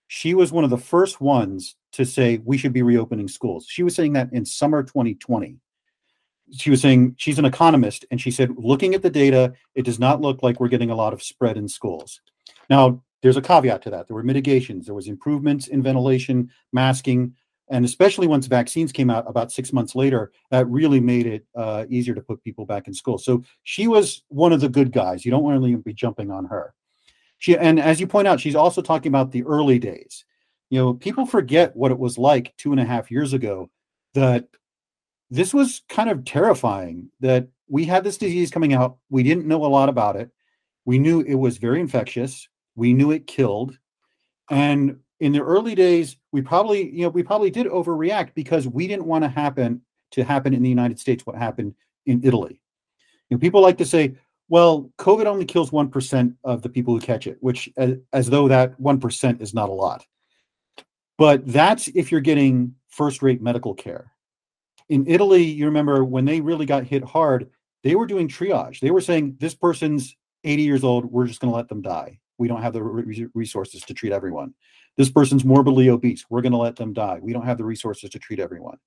She 0.08 0.34
was 0.34 0.52
one 0.52 0.64
of 0.64 0.70
the 0.70 0.78
first 0.78 1.22
ones 1.22 1.76
to 1.94 2.06
say 2.06 2.40
we 2.44 2.58
should 2.58 2.74
be 2.74 2.82
reopening 2.82 3.28
schools. 3.28 3.68
She 3.70 3.84
was 3.84 3.96
saying 3.96 4.14
that 4.14 4.32
in 4.34 4.46
summer 4.46 4.84
2020. 4.84 5.58
She 6.54 6.70
was 6.70 6.82
saying 6.82 7.16
she's 7.18 7.40
an 7.40 7.46
economist, 7.46 8.06
and 8.12 8.20
she 8.20 8.32
said, 8.32 8.56
looking 8.58 8.94
at 8.94 9.02
the 9.02 9.10
data, 9.10 9.54
it 9.76 9.86
does 9.86 10.00
not 10.00 10.20
look 10.20 10.44
like 10.44 10.60
we're 10.60 10.68
getting 10.68 10.90
a 10.92 10.96
lot 10.96 11.14
of 11.14 11.24
spread 11.24 11.58
in 11.58 11.68
schools. 11.68 12.22
Now, 12.70 13.02
there's 13.22 13.38
a 13.38 13.42
caveat 13.42 13.82
to 13.84 13.90
that. 13.92 14.08
There 14.08 14.16
were 14.16 14.24
mitigations, 14.24 14.86
there 14.86 14.96
was 14.96 15.08
improvements 15.08 15.68
in 15.68 15.84
ventilation, 15.84 16.50
masking, 16.74 17.36
and 17.72 17.84
especially 17.84 18.28
once 18.28 18.46
vaccines 18.46 18.92
came 18.92 19.10
out 19.10 19.26
about 19.28 19.52
six 19.52 19.74
months 19.74 19.96
later, 19.96 20.32
that 20.52 20.68
really 20.68 21.00
made 21.00 21.26
it 21.26 21.46
uh, 21.56 21.86
easier 21.90 22.14
to 22.14 22.22
put 22.22 22.44
people 22.44 22.66
back 22.66 22.88
in 22.88 22.94
school. 22.94 23.18
So 23.18 23.44
she 23.64 23.88
was 23.88 24.24
one 24.28 24.54
of 24.54 24.62
the 24.62 24.70
good 24.70 24.92
guys. 24.92 25.26
You 25.26 25.32
don't 25.32 25.44
want 25.44 25.64
to 25.64 25.78
be 25.78 25.94
jumping 25.94 26.30
on 26.30 26.46
her. 26.46 26.74
She 27.40 27.58
and 27.58 27.80
as 27.80 28.00
you 28.00 28.06
point 28.06 28.28
out, 28.28 28.40
she's 28.40 28.56
also 28.56 28.84
talking 28.84 29.10
about 29.10 29.32
the 29.32 29.44
early 29.44 29.80
days 29.80 30.26
you 30.72 30.80
know, 30.80 30.94
people 30.94 31.26
forget 31.26 31.76
what 31.76 31.92
it 31.92 32.00
was 32.00 32.18
like 32.18 32.56
two 32.58 32.72
and 32.72 32.80
a 32.80 32.86
half 32.86 33.12
years 33.12 33.34
ago 33.34 33.70
that 34.14 34.48
this 35.30 35.54
was 35.54 35.82
kind 35.90 36.10
of 36.10 36.24
terrifying 36.24 37.10
that 37.20 37.50
we 37.68 37.84
had 37.84 38.06
this 38.06 38.18
disease 38.18 38.50
coming 38.50 38.74
out. 38.74 38.98
We 39.10 39.22
didn't 39.22 39.48
know 39.48 39.66
a 39.66 39.68
lot 39.68 39.90
about 39.90 40.16
it. 40.16 40.32
We 40.86 40.98
knew 40.98 41.22
it 41.22 41.36
was 41.36 41.58
very 41.58 41.82
infectious. 41.82 42.48
We 42.76 42.94
knew 42.94 43.12
it 43.12 43.28
killed. 43.28 43.78
And 44.50 45.01
in 45.22 45.32
the 45.32 45.40
early 45.40 45.76
days, 45.76 46.18
we 46.32 46.42
probably, 46.42 46.92
you 46.92 47.04
know, 47.04 47.10
we 47.10 47.22
probably 47.22 47.52
did 47.52 47.68
overreact 47.68 48.34
because 48.34 48.68
we 48.68 48.88
didn't 48.88 49.06
want 49.06 49.24
to 49.24 49.30
happen 49.30 49.82
to 50.12 50.24
happen 50.24 50.54
in 50.54 50.64
the 50.64 50.70
United 50.70 51.00
States 51.00 51.26
what 51.26 51.36
happened 51.36 51.76
in 52.08 52.22
Italy. 52.24 52.60
You 53.30 53.38
know, 53.38 53.40
people 53.40 53.62
like 53.62 53.78
to 53.78 53.86
say, 53.86 54.16
well, 54.50 54.92
COVID 54.98 55.28
only 55.28 55.46
kills 55.46 55.70
1% 55.70 56.36
of 56.44 56.64
the 56.64 56.70
people 56.70 56.94
who 56.94 57.00
catch 57.00 57.28
it, 57.28 57.38
which 57.40 57.70
as, 57.78 57.98
as 58.12 58.30
though 58.30 58.48
that 58.48 58.78
1% 58.82 59.42
is 59.42 59.54
not 59.54 59.70
a 59.70 59.74
lot. 59.74 60.06
But 61.20 61.46
that's 61.46 61.88
if 61.90 62.12
you're 62.12 62.20
getting 62.20 62.74
first 62.90 63.22
rate 63.22 63.44
medical 63.44 63.76
care. 63.76 64.12
In 64.90 65.06
Italy, 65.08 65.44
you 65.44 65.66
remember 65.66 66.04
when 66.04 66.26
they 66.26 66.42
really 66.42 66.66
got 66.66 66.84
hit 66.84 67.04
hard, 67.04 67.52
they 67.84 67.94
were 67.94 68.08
doing 68.08 68.28
triage. 68.28 68.80
They 68.80 68.92
were 68.92 69.02
saying, 69.02 69.38
this 69.40 69.54
person's 69.54 70.18
80 70.44 70.64
years 70.64 70.84
old, 70.84 71.06
we're 71.06 71.28
just 71.28 71.40
going 71.40 71.52
to 71.52 71.56
let 71.56 71.70
them 71.70 71.84
die. 71.84 72.20
We 72.40 72.48
don't 72.48 72.64
have 72.64 72.74
the 72.74 72.82
resources 73.36 73.84
to 73.84 73.94
treat 73.94 74.12
everyone. 74.12 74.56
This 74.98 75.10
person's 75.10 75.46
morbidly 75.46 75.90
obese, 75.90 76.26
we're 76.30 76.42
going 76.42 76.52
to 76.52 76.58
let 76.58 76.76
them 76.76 76.94
die. 76.94 77.20
We 77.22 77.34
don't 77.34 77.46
have 77.46 77.58
the 77.58 77.64
resources 77.64 78.10
to 78.10 78.20
treat 78.20 78.40
everyone. 78.40 78.78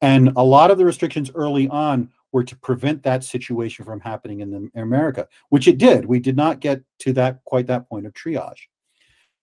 And 0.00 0.32
a 0.36 0.42
lot 0.42 0.70
of 0.70 0.78
the 0.78 0.84
restrictions 0.84 1.30
early 1.34 1.68
on 1.68 2.10
were 2.32 2.44
to 2.44 2.56
prevent 2.56 3.02
that 3.04 3.24
situation 3.24 3.84
from 3.84 4.00
happening 4.00 4.40
in, 4.40 4.50
the, 4.50 4.70
in 4.74 4.82
America, 4.82 5.28
which 5.50 5.68
it 5.68 5.78
did. 5.78 6.04
We 6.04 6.18
did 6.18 6.36
not 6.36 6.60
get 6.60 6.82
to 7.00 7.12
that 7.14 7.44
quite 7.44 7.68
that 7.68 7.88
point 7.88 8.06
of 8.06 8.12
triage. 8.12 8.68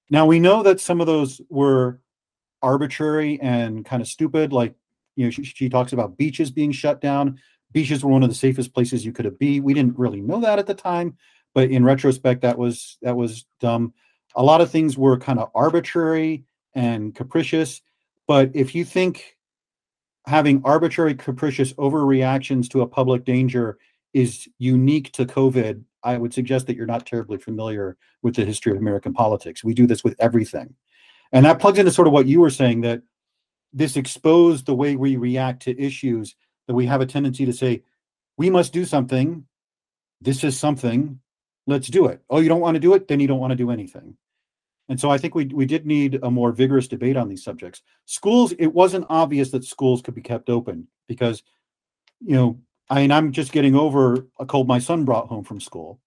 Now 0.09 0.25
we 0.25 0.39
know 0.39 0.61
that 0.63 0.81
some 0.81 0.99
of 0.99 1.07
those 1.07 1.39
were 1.49 2.01
arbitrary 2.61 3.39
and 3.41 3.85
kind 3.85 4.01
of 4.01 4.07
stupid. 4.07 4.51
Like, 4.53 4.75
you 5.15 5.25
know, 5.25 5.31
she, 5.31 5.43
she 5.43 5.69
talks 5.69 5.93
about 5.93 6.17
beaches 6.17 6.51
being 6.51 6.71
shut 6.71 7.01
down. 7.01 7.39
Beaches 7.71 8.03
were 8.03 8.11
one 8.11 8.23
of 8.23 8.29
the 8.29 8.35
safest 8.35 8.73
places 8.73 9.05
you 9.05 9.13
could 9.13 9.39
be. 9.39 9.61
We 9.61 9.73
didn't 9.73 9.97
really 9.97 10.21
know 10.21 10.41
that 10.41 10.59
at 10.59 10.67
the 10.67 10.73
time, 10.73 11.17
but 11.53 11.71
in 11.71 11.85
retrospect, 11.85 12.41
that 12.41 12.57
was 12.57 12.97
that 13.01 13.15
was 13.15 13.45
dumb. 13.59 13.93
A 14.35 14.43
lot 14.43 14.61
of 14.61 14.71
things 14.71 14.97
were 14.97 15.17
kind 15.17 15.39
of 15.39 15.49
arbitrary 15.53 16.45
and 16.73 17.13
capricious. 17.13 17.81
But 18.27 18.51
if 18.53 18.73
you 18.73 18.85
think 18.85 19.37
having 20.25 20.61
arbitrary, 20.63 21.15
capricious 21.15 21.73
overreactions 21.73 22.69
to 22.69 22.81
a 22.81 22.87
public 22.87 23.25
danger 23.25 23.77
is 24.13 24.47
unique 24.57 25.11
to 25.13 25.25
COVID, 25.25 25.83
I 26.03 26.17
would 26.17 26.33
suggest 26.33 26.67
that 26.67 26.75
you're 26.75 26.85
not 26.85 27.05
terribly 27.05 27.37
familiar 27.37 27.97
with 28.21 28.35
the 28.35 28.45
history 28.45 28.71
of 28.71 28.77
American 28.77 29.13
politics. 29.13 29.63
We 29.63 29.73
do 29.73 29.87
this 29.87 30.03
with 30.03 30.15
everything. 30.19 30.75
And 31.31 31.45
that 31.45 31.59
plugs 31.59 31.79
into 31.79 31.91
sort 31.91 32.07
of 32.07 32.13
what 32.13 32.27
you 32.27 32.41
were 32.41 32.49
saying 32.49 32.81
that 32.81 33.01
this 33.73 33.95
exposed 33.95 34.65
the 34.65 34.75
way 34.75 34.95
we 34.95 35.15
react 35.15 35.61
to 35.63 35.79
issues 35.79 36.35
that 36.67 36.73
we 36.73 36.85
have 36.85 37.01
a 37.01 37.05
tendency 37.05 37.45
to 37.45 37.53
say, 37.53 37.83
we 38.37 38.49
must 38.49 38.73
do 38.73 38.85
something. 38.85 39.45
This 40.19 40.43
is 40.43 40.59
something. 40.59 41.19
Let's 41.67 41.87
do 41.87 42.07
it. 42.07 42.21
Oh, 42.29 42.39
you 42.39 42.49
don't 42.49 42.59
want 42.59 42.75
to 42.75 42.79
do 42.79 42.93
it? 42.93 43.07
Then 43.07 43.19
you 43.19 43.27
don't 43.27 43.39
want 43.39 43.51
to 43.51 43.57
do 43.57 43.71
anything. 43.71 44.17
And 44.91 44.99
so 44.99 45.09
I 45.09 45.17
think 45.17 45.35
we, 45.35 45.45
we 45.45 45.65
did 45.65 45.85
need 45.85 46.19
a 46.21 46.29
more 46.29 46.51
vigorous 46.51 46.85
debate 46.85 47.15
on 47.15 47.29
these 47.29 47.45
subjects. 47.45 47.81
Schools, 48.07 48.51
it 48.59 48.67
wasn't 48.67 49.05
obvious 49.07 49.49
that 49.51 49.63
schools 49.63 50.01
could 50.01 50.15
be 50.15 50.21
kept 50.21 50.49
open 50.49 50.85
because, 51.07 51.43
you 52.19 52.35
know, 52.35 52.59
I 52.89 52.99
mean, 52.99 53.11
I'm 53.13 53.31
just 53.31 53.53
getting 53.53 53.73
over 53.73 54.27
a 54.37 54.45
cold 54.45 54.67
my 54.67 54.79
son 54.79 55.05
brought 55.05 55.29
home 55.29 55.45
from 55.45 55.61
school. 55.61 56.01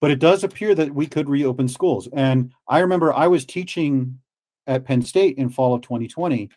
But 0.00 0.12
it 0.12 0.20
does 0.20 0.44
appear 0.44 0.72
that 0.72 0.94
we 0.94 1.04
could 1.04 1.28
reopen 1.28 1.66
schools. 1.66 2.08
And 2.12 2.52
I 2.68 2.78
remember 2.78 3.12
I 3.12 3.26
was 3.26 3.44
teaching 3.44 4.20
at 4.68 4.84
Penn 4.84 5.02
State 5.02 5.36
in 5.36 5.50
fall 5.50 5.74
of 5.74 5.82
2020. 5.82 6.48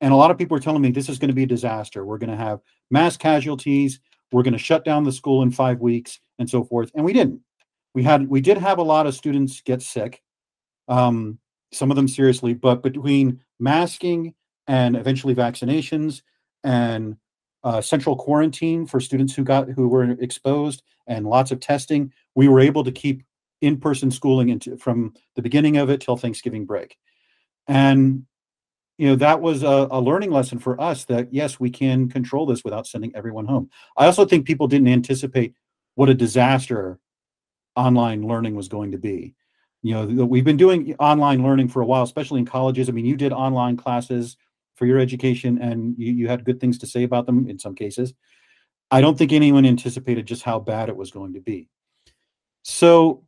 And 0.00 0.12
a 0.12 0.16
lot 0.16 0.32
of 0.32 0.36
people 0.36 0.56
were 0.56 0.60
telling 0.60 0.82
me 0.82 0.90
this 0.90 1.08
is 1.08 1.20
going 1.20 1.28
to 1.28 1.32
be 1.32 1.44
a 1.44 1.46
disaster. 1.46 2.04
We're 2.04 2.18
going 2.18 2.36
to 2.36 2.36
have 2.36 2.58
mass 2.90 3.16
casualties. 3.16 4.00
We're 4.32 4.42
going 4.42 4.52
to 4.52 4.58
shut 4.58 4.84
down 4.84 5.04
the 5.04 5.12
school 5.12 5.42
in 5.42 5.52
five 5.52 5.78
weeks 5.78 6.18
and 6.40 6.50
so 6.50 6.64
forth. 6.64 6.90
And 6.96 7.04
we 7.04 7.12
didn't. 7.12 7.40
We 7.94 8.02
had 8.02 8.28
we 8.28 8.40
did 8.40 8.58
have 8.58 8.78
a 8.78 8.82
lot 8.82 9.06
of 9.06 9.14
students 9.14 9.60
get 9.60 9.80
sick, 9.80 10.23
um, 10.88 11.38
some 11.72 11.90
of 11.90 11.96
them 11.96 12.08
seriously. 12.08 12.54
But 12.54 12.82
between 12.82 13.40
masking 13.58 14.34
and 14.66 14.96
eventually 14.96 15.34
vaccinations 15.34 16.22
and 16.62 17.16
uh, 17.62 17.80
central 17.80 18.16
quarantine 18.16 18.86
for 18.86 19.00
students 19.00 19.34
who 19.34 19.44
got 19.44 19.68
who 19.70 19.88
were 19.88 20.10
exposed 20.12 20.82
and 21.06 21.26
lots 21.26 21.50
of 21.50 21.60
testing, 21.60 22.12
we 22.34 22.48
were 22.48 22.60
able 22.60 22.84
to 22.84 22.92
keep 22.92 23.22
in-person 23.60 24.10
schooling 24.10 24.50
into 24.50 24.76
from 24.76 25.14
the 25.36 25.42
beginning 25.42 25.78
of 25.78 25.88
it 25.88 26.00
till 26.00 26.16
Thanksgiving 26.16 26.66
break. 26.66 26.98
And 27.66 28.26
you 28.98 29.08
know 29.08 29.16
that 29.16 29.40
was 29.40 29.62
a, 29.62 29.88
a, 29.90 30.00
learning 30.00 30.30
lesson 30.30 30.58
for 30.58 30.80
us 30.80 31.04
that 31.06 31.32
yes 31.32 31.58
we 31.58 31.70
can 31.70 32.08
control 32.08 32.46
this 32.46 32.62
without 32.64 32.86
sending 32.86 33.14
everyone 33.16 33.44
home 33.44 33.68
i 33.96 34.06
also 34.06 34.24
think 34.24 34.46
people 34.46 34.68
didn't 34.68 34.88
anticipate 34.88 35.54
what 35.96 36.08
a 36.08 36.14
disaster 36.14 36.98
online 37.76 38.26
learning 38.26 38.54
was 38.54 38.68
going 38.68 38.92
to 38.92 38.98
be 38.98 39.34
you 39.84 39.94
know 39.94 40.24
we've 40.24 40.44
been 40.44 40.56
doing 40.56 40.94
online 40.98 41.42
learning 41.42 41.68
for 41.68 41.82
a 41.82 41.86
while 41.86 42.02
especially 42.02 42.40
in 42.40 42.46
colleges 42.46 42.88
i 42.88 42.92
mean 42.92 43.04
you 43.04 43.16
did 43.16 43.32
online 43.32 43.76
classes 43.76 44.36
for 44.74 44.86
your 44.86 44.98
education 44.98 45.60
and 45.60 45.94
you, 45.98 46.12
you 46.12 46.28
had 46.28 46.44
good 46.44 46.58
things 46.58 46.78
to 46.78 46.86
say 46.86 47.04
about 47.04 47.26
them 47.26 47.48
in 47.48 47.58
some 47.58 47.74
cases 47.74 48.14
i 48.90 49.00
don't 49.00 49.18
think 49.18 49.32
anyone 49.32 49.66
anticipated 49.66 50.26
just 50.26 50.42
how 50.42 50.58
bad 50.58 50.88
it 50.88 50.96
was 50.96 51.10
going 51.10 51.32
to 51.34 51.40
be 51.40 51.68
so 52.62 53.22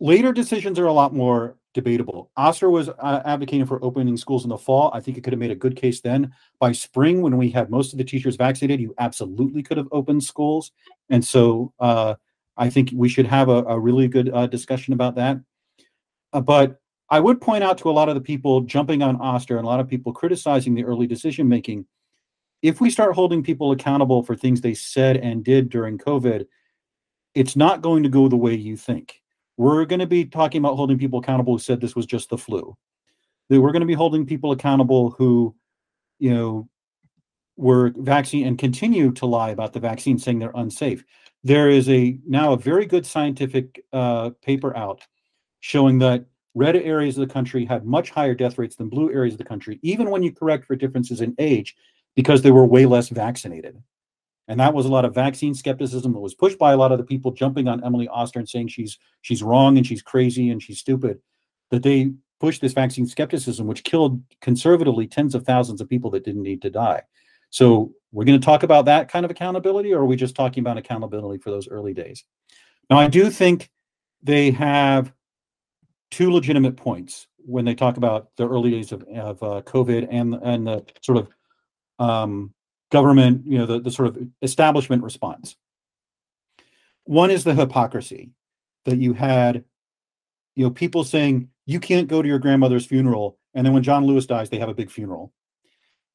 later 0.00 0.32
decisions 0.32 0.78
are 0.78 0.86
a 0.86 0.92
lot 0.92 1.12
more 1.12 1.58
debatable. 1.74 2.30
Oster 2.36 2.70
was 2.70 2.88
uh, 2.88 3.22
advocating 3.24 3.66
for 3.66 3.82
opening 3.84 4.16
schools 4.16 4.44
in 4.44 4.48
the 4.48 4.58
fall. 4.58 4.90
I 4.92 5.00
think 5.00 5.16
it 5.16 5.22
could 5.22 5.32
have 5.32 5.40
made 5.40 5.50
a 5.50 5.56
good 5.56 5.76
case 5.76 6.00
then. 6.00 6.32
By 6.58 6.72
spring, 6.72 7.22
when 7.22 7.36
we 7.36 7.50
had 7.50 7.70
most 7.70 7.92
of 7.92 7.98
the 7.98 8.04
teachers 8.04 8.36
vaccinated, 8.36 8.80
you 8.80 8.94
absolutely 8.98 9.62
could 9.62 9.76
have 9.76 9.88
opened 9.92 10.24
schools. 10.24 10.72
And 11.08 11.24
so 11.24 11.72
uh, 11.78 12.14
I 12.56 12.70
think 12.70 12.90
we 12.94 13.08
should 13.08 13.26
have 13.26 13.48
a, 13.48 13.62
a 13.64 13.78
really 13.78 14.08
good 14.08 14.30
uh, 14.32 14.46
discussion 14.46 14.92
about 14.92 15.14
that. 15.16 15.38
Uh, 16.32 16.40
but 16.40 16.80
I 17.10 17.20
would 17.20 17.40
point 17.40 17.64
out 17.64 17.78
to 17.78 17.90
a 17.90 17.92
lot 17.92 18.08
of 18.08 18.14
the 18.14 18.20
people 18.20 18.60
jumping 18.62 19.02
on 19.02 19.20
Oster 19.20 19.56
and 19.56 19.64
a 19.64 19.68
lot 19.68 19.80
of 19.80 19.88
people 19.88 20.12
criticizing 20.12 20.74
the 20.74 20.84
early 20.84 21.06
decision 21.06 21.48
making. 21.48 21.86
If 22.60 22.80
we 22.80 22.90
start 22.90 23.14
holding 23.14 23.42
people 23.42 23.72
accountable 23.72 24.22
for 24.22 24.36
things 24.36 24.60
they 24.60 24.74
said 24.74 25.16
and 25.16 25.44
did 25.44 25.70
during 25.70 25.96
COVID, 25.96 26.46
it's 27.34 27.56
not 27.56 27.82
going 27.82 28.02
to 28.02 28.08
go 28.08 28.28
the 28.28 28.36
way 28.36 28.54
you 28.54 28.76
think. 28.76 29.22
We're 29.56 29.84
going 29.84 30.00
to 30.00 30.06
be 30.06 30.24
talking 30.24 30.60
about 30.60 30.76
holding 30.76 30.98
people 30.98 31.20
accountable 31.20 31.54
who 31.54 31.58
said 31.58 31.80
this 31.80 31.96
was 31.96 32.06
just 32.06 32.30
the 32.30 32.38
flu. 32.38 32.76
We're 33.48 33.72
going 33.72 33.80
to 33.80 33.86
be 33.86 33.94
holding 33.94 34.26
people 34.26 34.52
accountable 34.52 35.10
who, 35.12 35.54
you 36.18 36.34
know, 36.34 36.68
were 37.56 37.92
vaccine 37.96 38.46
and 38.46 38.58
continue 38.58 39.10
to 39.12 39.26
lie 39.26 39.50
about 39.50 39.72
the 39.72 39.80
vaccine, 39.80 40.18
saying 40.18 40.38
they're 40.38 40.52
unsafe. 40.54 41.04
There 41.44 41.70
is 41.70 41.88
a 41.88 42.18
now 42.26 42.52
a 42.52 42.58
very 42.58 42.86
good 42.86 43.06
scientific 43.06 43.82
uh, 43.92 44.30
paper 44.42 44.76
out 44.76 45.06
showing 45.60 45.98
that 45.98 46.24
red 46.54 46.76
areas 46.76 47.16
of 47.16 47.26
the 47.26 47.32
country 47.32 47.64
had 47.64 47.84
much 47.84 48.10
higher 48.10 48.34
death 48.34 48.58
rates 48.58 48.76
than 48.76 48.88
blue 48.88 49.12
areas 49.12 49.34
of 49.34 49.38
the 49.38 49.44
country, 49.44 49.78
even 49.82 50.10
when 50.10 50.22
you 50.22 50.32
correct 50.32 50.66
for 50.66 50.76
differences 50.76 51.20
in 51.20 51.34
age, 51.38 51.76
because 52.16 52.42
they 52.42 52.50
were 52.50 52.66
way 52.66 52.86
less 52.86 53.08
vaccinated. 53.08 53.80
And 54.48 54.58
that 54.60 54.72
was 54.72 54.86
a 54.86 54.88
lot 54.88 55.04
of 55.04 55.14
vaccine 55.14 55.54
skepticism 55.54 56.12
that 56.14 56.20
was 56.20 56.34
pushed 56.34 56.58
by 56.58 56.72
a 56.72 56.76
lot 56.76 56.90
of 56.90 56.98
the 56.98 57.04
people 57.04 57.32
jumping 57.32 57.68
on 57.68 57.84
Emily 57.84 58.08
Oster 58.08 58.38
and 58.38 58.48
saying 58.48 58.68
she's 58.68 58.98
she's 59.20 59.42
wrong 59.42 59.76
and 59.76 59.86
she's 59.86 60.02
crazy 60.02 60.50
and 60.50 60.62
she's 60.62 60.78
stupid. 60.78 61.20
That 61.70 61.82
they 61.82 62.12
pushed 62.40 62.62
this 62.62 62.72
vaccine 62.72 63.06
skepticism, 63.06 63.66
which 63.66 63.84
killed 63.84 64.22
conservatively 64.40 65.06
tens 65.06 65.34
of 65.34 65.44
thousands 65.44 65.80
of 65.80 65.88
people 65.88 66.10
that 66.12 66.24
didn't 66.24 66.42
need 66.42 66.62
to 66.62 66.70
die. 66.70 67.02
So 67.50 67.92
we're 68.12 68.24
going 68.24 68.40
to 68.40 68.44
talk 68.44 68.62
about 68.62 68.86
that 68.86 69.08
kind 69.10 69.24
of 69.24 69.30
accountability, 69.30 69.92
or 69.92 70.00
are 70.00 70.06
we 70.06 70.16
just 70.16 70.34
talking 70.34 70.62
about 70.62 70.78
accountability 70.78 71.42
for 71.42 71.50
those 71.50 71.68
early 71.68 71.92
days? 71.92 72.24
Now, 72.88 72.98
I 72.98 73.08
do 73.08 73.30
think 73.30 73.70
they 74.22 74.50
have 74.52 75.12
two 76.10 76.32
legitimate 76.32 76.76
points 76.76 77.26
when 77.38 77.64
they 77.64 77.74
talk 77.74 77.96
about 77.96 78.28
the 78.36 78.48
early 78.48 78.70
days 78.70 78.92
of, 78.92 79.02
of 79.04 79.42
uh, 79.42 79.62
COVID 79.62 80.08
and 80.10 80.34
and 80.42 80.66
the 80.66 80.84
sort 81.02 81.18
of 81.18 81.28
um, 81.98 82.52
government, 82.90 83.46
you 83.46 83.58
know, 83.58 83.66
the, 83.66 83.80
the 83.80 83.90
sort 83.90 84.08
of 84.08 84.18
establishment 84.42 85.02
response. 85.02 85.56
One 87.04 87.30
is 87.30 87.44
the 87.44 87.54
hypocrisy 87.54 88.30
that 88.84 88.98
you 88.98 89.14
had, 89.14 89.64
you 90.56 90.64
know, 90.64 90.70
people 90.70 91.04
saying 91.04 91.48
you 91.66 91.80
can't 91.80 92.08
go 92.08 92.22
to 92.22 92.28
your 92.28 92.38
grandmother's 92.38 92.86
funeral, 92.86 93.38
and 93.54 93.64
then 93.64 93.72
when 93.72 93.82
John 93.82 94.06
Lewis 94.06 94.26
dies, 94.26 94.50
they 94.50 94.58
have 94.58 94.68
a 94.68 94.74
big 94.74 94.90
funeral, 94.90 95.32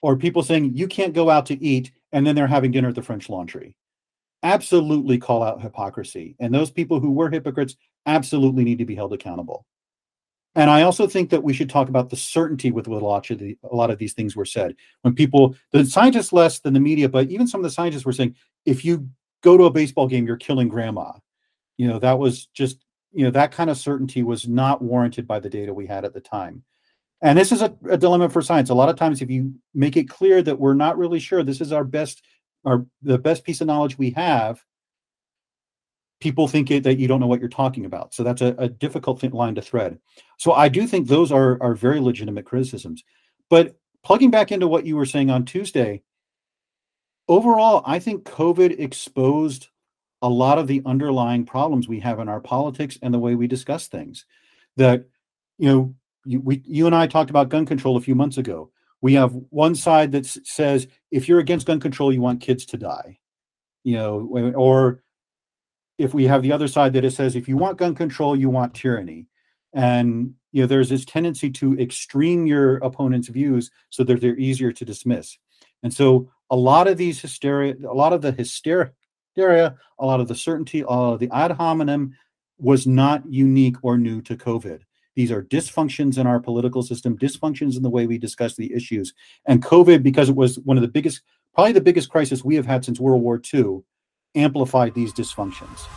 or 0.01 0.15
people 0.15 0.43
saying 0.43 0.75
you 0.75 0.88
can't 0.88 1.13
go 1.13 1.29
out 1.29 1.47
to 1.47 1.62
eat, 1.63 1.91
and 2.12 2.25
then 2.25 2.36
they're 2.36 2.47
having 2.47 2.71
dinner 2.71 2.89
at 2.89 2.95
the 2.95 3.01
French 3.01 3.29
Laundry. 3.29 3.75
Absolutely 4.43 5.17
call 5.17 5.41
out 5.41 5.62
hypocrisy, 5.62 6.36
and 6.39 6.53
those 6.53 6.71
people 6.71 6.99
who 6.99 7.12
were 7.12 7.29
hypocrites 7.29 7.75
absolutely 8.06 8.63
need 8.63 8.77
to 8.77 8.86
be 8.86 8.95
held 8.95 9.13
accountable. 9.13 9.65
And 10.56 10.70
I 10.70 10.84
also 10.84 11.08
think 11.08 11.32
that 11.32 11.44
we 11.44 11.54
should 11.54 11.70
talk 11.70 11.89
about 11.89 12.10
the 12.10 12.16
certainty 12.16 12.72
with 12.72 12.88
what 12.88 13.02
a 13.02 13.06
lot 13.06 13.30
of, 13.32 13.39
the, 13.39 13.58
a 13.70 13.76
lot 13.76 13.89
of 13.89 13.98
these 13.98 14.13
things 14.13 14.36
were 14.36 14.46
said. 14.46 14.76
When 15.02 15.16
people, 15.16 15.56
the 15.72 15.86
scientists 15.86 16.32
less 16.32 16.60
than 16.60 16.74
the 16.74 16.80
media, 16.80 17.10
but 17.10 17.32
even 17.32 17.48
some 17.48 17.60
of 17.60 17.63
the 17.63 17.72
scientists 17.72 18.06
were 18.06 18.13
saying, 18.13 18.36
if 18.66 18.86
you 18.86 19.10
go 19.42 19.58
to 19.58 19.63
a 19.63 19.72
baseball 19.72 20.08
game, 20.08 20.28
you're 20.28 20.38
killing 20.38 20.68
grandma. 20.68 21.13
You 21.78 21.88
know, 21.88 22.00
that 22.00 22.20
was 22.20 22.46
just, 22.48 22.86
you 23.13 23.26
know, 23.26 23.32
that 23.32 23.52
kind 23.52 23.70
of 23.70 23.78
certainty 23.78 24.22
was 24.22 24.48
not 24.48 24.82
warranted 24.82 25.28
by 25.28 25.39
the 25.39 25.50
data 25.50 25.74
we 25.74 25.88
had 25.88 26.06
at 26.06 26.13
the 26.13 26.22
time. 26.22 26.63
And 27.22 27.38
this 27.38 27.52
is 27.52 27.62
a, 27.62 27.76
a 27.89 27.98
dilemma 27.98 28.30
for 28.30 28.42
science. 28.42 28.70
A 28.70 28.76
lot 28.76 28.89
of 28.89 28.96
times, 28.96 29.22
if 29.22 29.32
you 29.32 29.54
make 29.74 29.98
it 29.98 30.10
clear 30.10 30.42
that 30.44 30.60
we're 30.60 30.74
not 30.74 30.98
really 30.98 31.20
sure, 31.20 31.42
this 31.42 31.62
is 31.62 31.72
our 31.72 31.86
best, 31.86 32.22
our 32.66 32.86
the 33.02 33.18
best 33.18 33.44
piece 33.44 33.62
of 33.62 33.68
knowledge 33.68 33.98
we 33.98 34.12
have, 34.12 34.63
people 36.24 36.48
think 36.48 36.72
it, 36.72 36.84
that 36.84 36.98
you 36.98 37.08
don't 37.08 37.20
know 37.20 37.28
what 37.28 37.42
you're 37.42 37.50
talking 37.50 37.84
about. 37.84 38.14
So 38.14 38.24
that's 38.24 38.42
a, 38.42 38.56
a 38.58 38.70
difficult 38.70 39.22
line 39.34 39.56
to 39.56 39.62
thread. 39.62 40.00
So 40.38 40.54
I 40.54 40.70
do 40.70 40.88
think 40.88 41.08
those 41.08 41.34
are 41.34 41.62
are 41.62 41.76
very 41.76 42.00
legitimate 42.00 42.46
criticisms. 42.46 43.04
But 43.50 43.76
plugging 44.04 44.32
back 44.32 44.52
into 44.52 44.70
what 44.70 44.86
you 44.86 44.96
were 44.96 45.06
saying 45.06 45.30
on 45.30 45.44
Tuesday, 45.44 46.02
overall, 47.28 47.84
I 47.86 48.00
think 48.00 48.24
COVID 48.24 48.80
exposed 48.80 49.68
a 50.22 50.30
lot 50.30 50.58
of 50.58 50.68
the 50.68 50.82
underlying 50.86 51.46
problems 51.46 51.90
we 51.90 52.00
have 52.00 52.20
in 52.20 52.30
our 52.30 52.40
politics 52.40 52.98
and 53.02 53.14
the 53.14 53.20
way 53.20 53.36
we 53.36 53.46
discuss 53.46 53.88
things. 53.88 54.26
That 54.78 55.06
you 55.58 55.68
know, 55.68 55.96
you, 56.24 56.40
we 56.40 56.64
you 56.66 56.86
and 56.86 56.96
I 56.96 57.06
talked 57.06 57.32
about 57.32 57.50
gun 57.50 57.66
control 57.66 57.98
a 57.98 58.02
few 58.02 58.16
months 58.16 58.38
ago. 58.38 58.72
We 59.02 59.14
have 59.16 59.34
one 59.50 59.76
side 59.76 60.14
that 60.14 60.26
says 60.26 60.88
if 61.12 61.28
you're 61.28 61.40
against 61.40 61.68
gun 61.68 61.82
control, 61.82 62.14
you 62.14 62.22
want 62.22 62.40
kids 62.40 62.66
to 62.68 62.78
die, 62.78 63.20
you 63.84 63.98
know, 63.98 64.54
or 64.56 65.03
if 65.97 66.13
we 66.13 66.25
have 66.25 66.41
the 66.41 66.51
other 66.51 66.67
side 66.67 66.93
that 66.93 67.06
it 67.06 67.12
says 67.12 67.36
if 67.36 67.47
you 67.47 67.58
want 67.58 67.77
gun 67.77 67.95
control, 67.95 68.36
you 68.36 68.49
want 68.49 68.73
tyranny. 68.73 69.27
And 69.73 70.36
you 70.51 70.62
know, 70.62 70.67
there's 70.67 70.89
this 70.89 71.06
tendency 71.06 71.49
to 71.49 71.77
extreme 71.79 72.45
your 72.45 72.77
opponent's 72.77 73.27
views 73.27 73.71
so 73.89 74.03
that 74.03 74.21
they're 74.21 74.38
easier 74.38 74.71
to 74.71 74.86
dismiss. 74.86 75.38
And 75.82 75.93
so 75.93 76.29
a 76.49 76.56
lot 76.56 76.88
of 76.88 76.97
these 76.97 77.19
hysteria, 77.19 77.75
a 77.88 77.93
lot 77.93 78.13
of 78.13 78.21
the 78.21 78.32
hysteria, 78.32 78.93
a 79.99 80.06
lot 80.06 80.19
of 80.19 80.27
the 80.27 80.36
certainty, 80.36 80.82
a 80.82 80.86
lot 80.86 81.13
of 81.13 81.19
the 81.19 81.29
ad 81.34 81.51
hominem 81.51 82.15
was 82.60 82.86
not 82.86 83.23
unique 83.27 83.77
or 83.82 83.97
new 83.97 84.21
to 84.21 84.36
COVID. 84.38 84.82
These 85.15 85.32
are 85.32 85.43
dysfunctions 85.43 86.17
in 86.17 86.25
our 86.25 86.39
political 86.39 86.82
system, 86.82 87.17
dysfunctions 87.17 87.75
in 87.75 87.84
the 87.84 87.89
way 87.89 88.08
we 88.08 88.17
discuss 88.17 88.56
the 88.56 88.73
issues. 88.73 89.13
And 89.45 89.63
COVID, 89.63 90.01
because 90.01 90.29
it 90.29 90.36
was 90.36 90.60
one 90.60 90.77
of 90.77 90.82
the 90.82 90.88
biggest, 90.88 91.21
probably 91.53 91.73
the 91.73 91.82
biggest 91.82 92.10
crisis 92.10 92.43
we 92.43 92.56
have 92.56 92.65
had 92.65 92.84
since 92.84 92.99
World 92.99 93.21
War 93.21 93.41
II, 93.53 93.84
amplified 94.36 94.93
these 94.93 95.13
dysfunctions. 95.13 95.88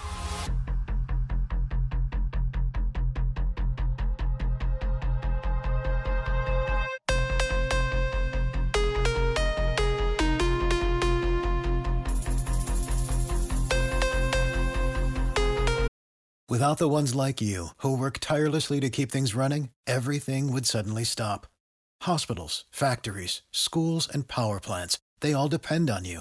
Without 16.49 16.79
the 16.79 16.89
ones 16.89 17.15
like 17.15 17.43
you, 17.43 17.69
who 17.79 17.99
work 17.99 18.19
tirelessly 18.19 18.81
to 18.81 18.89
keep 18.89 19.13
things 19.13 19.35
running, 19.35 19.71
everything 19.87 20.53
would 20.53 20.65
suddenly 20.65 21.05
stop. 21.05 21.47
Hospitals, 22.03 22.65
factories, 22.71 23.43
schools, 23.51 24.09
and 24.11 24.27
power 24.27 24.59
plants, 24.59 24.99
they 25.21 25.35
all 25.35 25.49
depend 25.49 25.91
on 25.91 26.05
you. 26.05 26.21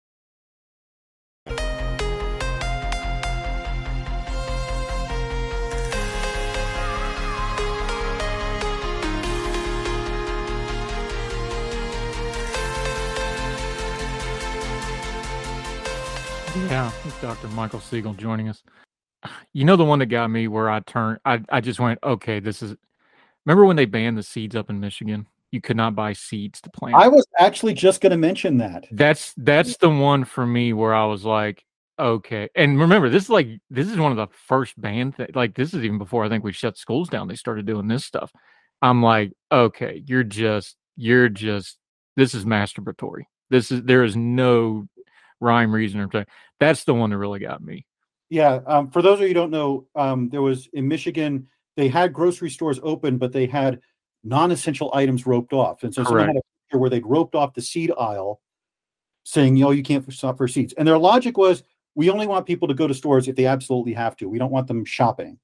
Yeah, 16.55 16.91
Dr. 17.21 17.47
Michael 17.49 17.79
Siegel 17.79 18.13
joining 18.13 18.49
us. 18.49 18.61
You 19.53 19.63
know 19.63 19.77
the 19.77 19.85
one 19.85 19.99
that 19.99 20.07
got 20.07 20.29
me 20.29 20.49
where 20.49 20.69
I 20.69 20.81
turned 20.81 21.19
I, 21.23 21.41
I 21.49 21.61
just 21.61 21.79
went, 21.79 21.99
okay, 22.03 22.41
this 22.41 22.61
is 22.61 22.75
remember 23.45 23.65
when 23.65 23.77
they 23.77 23.85
banned 23.85 24.17
the 24.17 24.23
seeds 24.23 24.55
up 24.55 24.69
in 24.69 24.79
Michigan? 24.79 25.27
You 25.51 25.61
could 25.61 25.77
not 25.77 25.95
buy 25.95 26.11
seeds 26.11 26.59
to 26.61 26.69
plant. 26.69 26.95
I 26.95 27.07
was 27.07 27.25
actually 27.39 27.73
just 27.73 28.01
gonna 28.01 28.17
mention 28.17 28.57
that. 28.57 28.85
That's 28.91 29.33
that's 29.37 29.77
the 29.77 29.89
one 29.89 30.25
for 30.25 30.45
me 30.45 30.73
where 30.73 30.93
I 30.93 31.05
was 31.05 31.23
like, 31.23 31.63
okay. 31.97 32.49
And 32.55 32.79
remember, 32.79 33.09
this 33.09 33.23
is 33.23 33.29
like 33.29 33.47
this 33.69 33.87
is 33.87 33.97
one 33.97 34.11
of 34.11 34.17
the 34.17 34.27
first 34.47 34.79
banned 34.79 35.15
th- 35.15 35.35
like 35.35 35.55
this 35.55 35.73
is 35.73 35.85
even 35.85 35.99
before 35.99 36.25
I 36.25 36.29
think 36.29 36.43
we 36.43 36.51
shut 36.51 36.77
schools 36.77 37.07
down. 37.07 37.29
They 37.29 37.35
started 37.35 37.65
doing 37.65 37.87
this 37.87 38.03
stuff. 38.03 38.31
I'm 38.81 39.01
like, 39.01 39.31
okay, 39.51 40.03
you're 40.05 40.23
just 40.23 40.75
you're 40.97 41.29
just 41.29 41.77
this 42.17 42.35
is 42.35 42.43
masturbatory. 42.43 43.23
This 43.49 43.71
is 43.71 43.83
there 43.83 44.03
is 44.03 44.17
no 44.17 44.87
rhyme, 45.41 45.73
reason, 45.73 45.99
or 45.99 46.03
something. 46.03 46.25
That's 46.59 46.85
the 46.85 46.93
one 46.93 47.09
that 47.09 47.17
really 47.17 47.39
got 47.39 47.61
me. 47.61 47.85
Yeah. 48.29 48.61
Um, 48.65 48.89
for 48.89 49.01
those 49.01 49.15
of 49.15 49.21
you 49.23 49.29
who 49.29 49.33
don't 49.33 49.51
know, 49.51 49.87
um, 49.95 50.29
there 50.29 50.41
was 50.41 50.69
in 50.71 50.87
Michigan, 50.87 51.47
they 51.75 51.89
had 51.89 52.13
grocery 52.13 52.49
stores 52.49 52.79
open, 52.81 53.17
but 53.17 53.33
they 53.33 53.45
had 53.45 53.81
non-essential 54.23 54.91
items 54.93 55.25
roped 55.25 55.51
off. 55.51 55.83
And 55.83 55.93
so 55.93 56.03
someone 56.03 56.27
had 56.27 56.37
a 56.37 56.41
picture 56.67 56.79
where 56.79 56.89
they'd 56.89 57.05
roped 57.05 57.35
off 57.35 57.53
the 57.53 57.61
seed 57.61 57.91
aisle 57.99 58.39
saying, 59.23 59.57
you 59.57 59.65
know, 59.65 59.71
you 59.71 59.83
can't 59.83 60.11
stop 60.13 60.37
for 60.37 60.47
seeds. 60.47 60.73
And 60.73 60.87
their 60.87 60.97
logic 60.97 61.37
was, 61.37 61.63
we 61.95 62.09
only 62.09 62.27
want 62.27 62.45
people 62.45 62.67
to 62.69 62.73
go 62.73 62.87
to 62.87 62.93
stores 62.93 63.27
if 63.27 63.35
they 63.35 63.45
absolutely 63.45 63.93
have 63.93 64.15
to. 64.17 64.29
We 64.29 64.39
don't 64.39 64.51
want 64.51 64.67
them 64.67 64.85
shopping. 64.85 65.37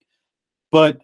But 0.71 1.01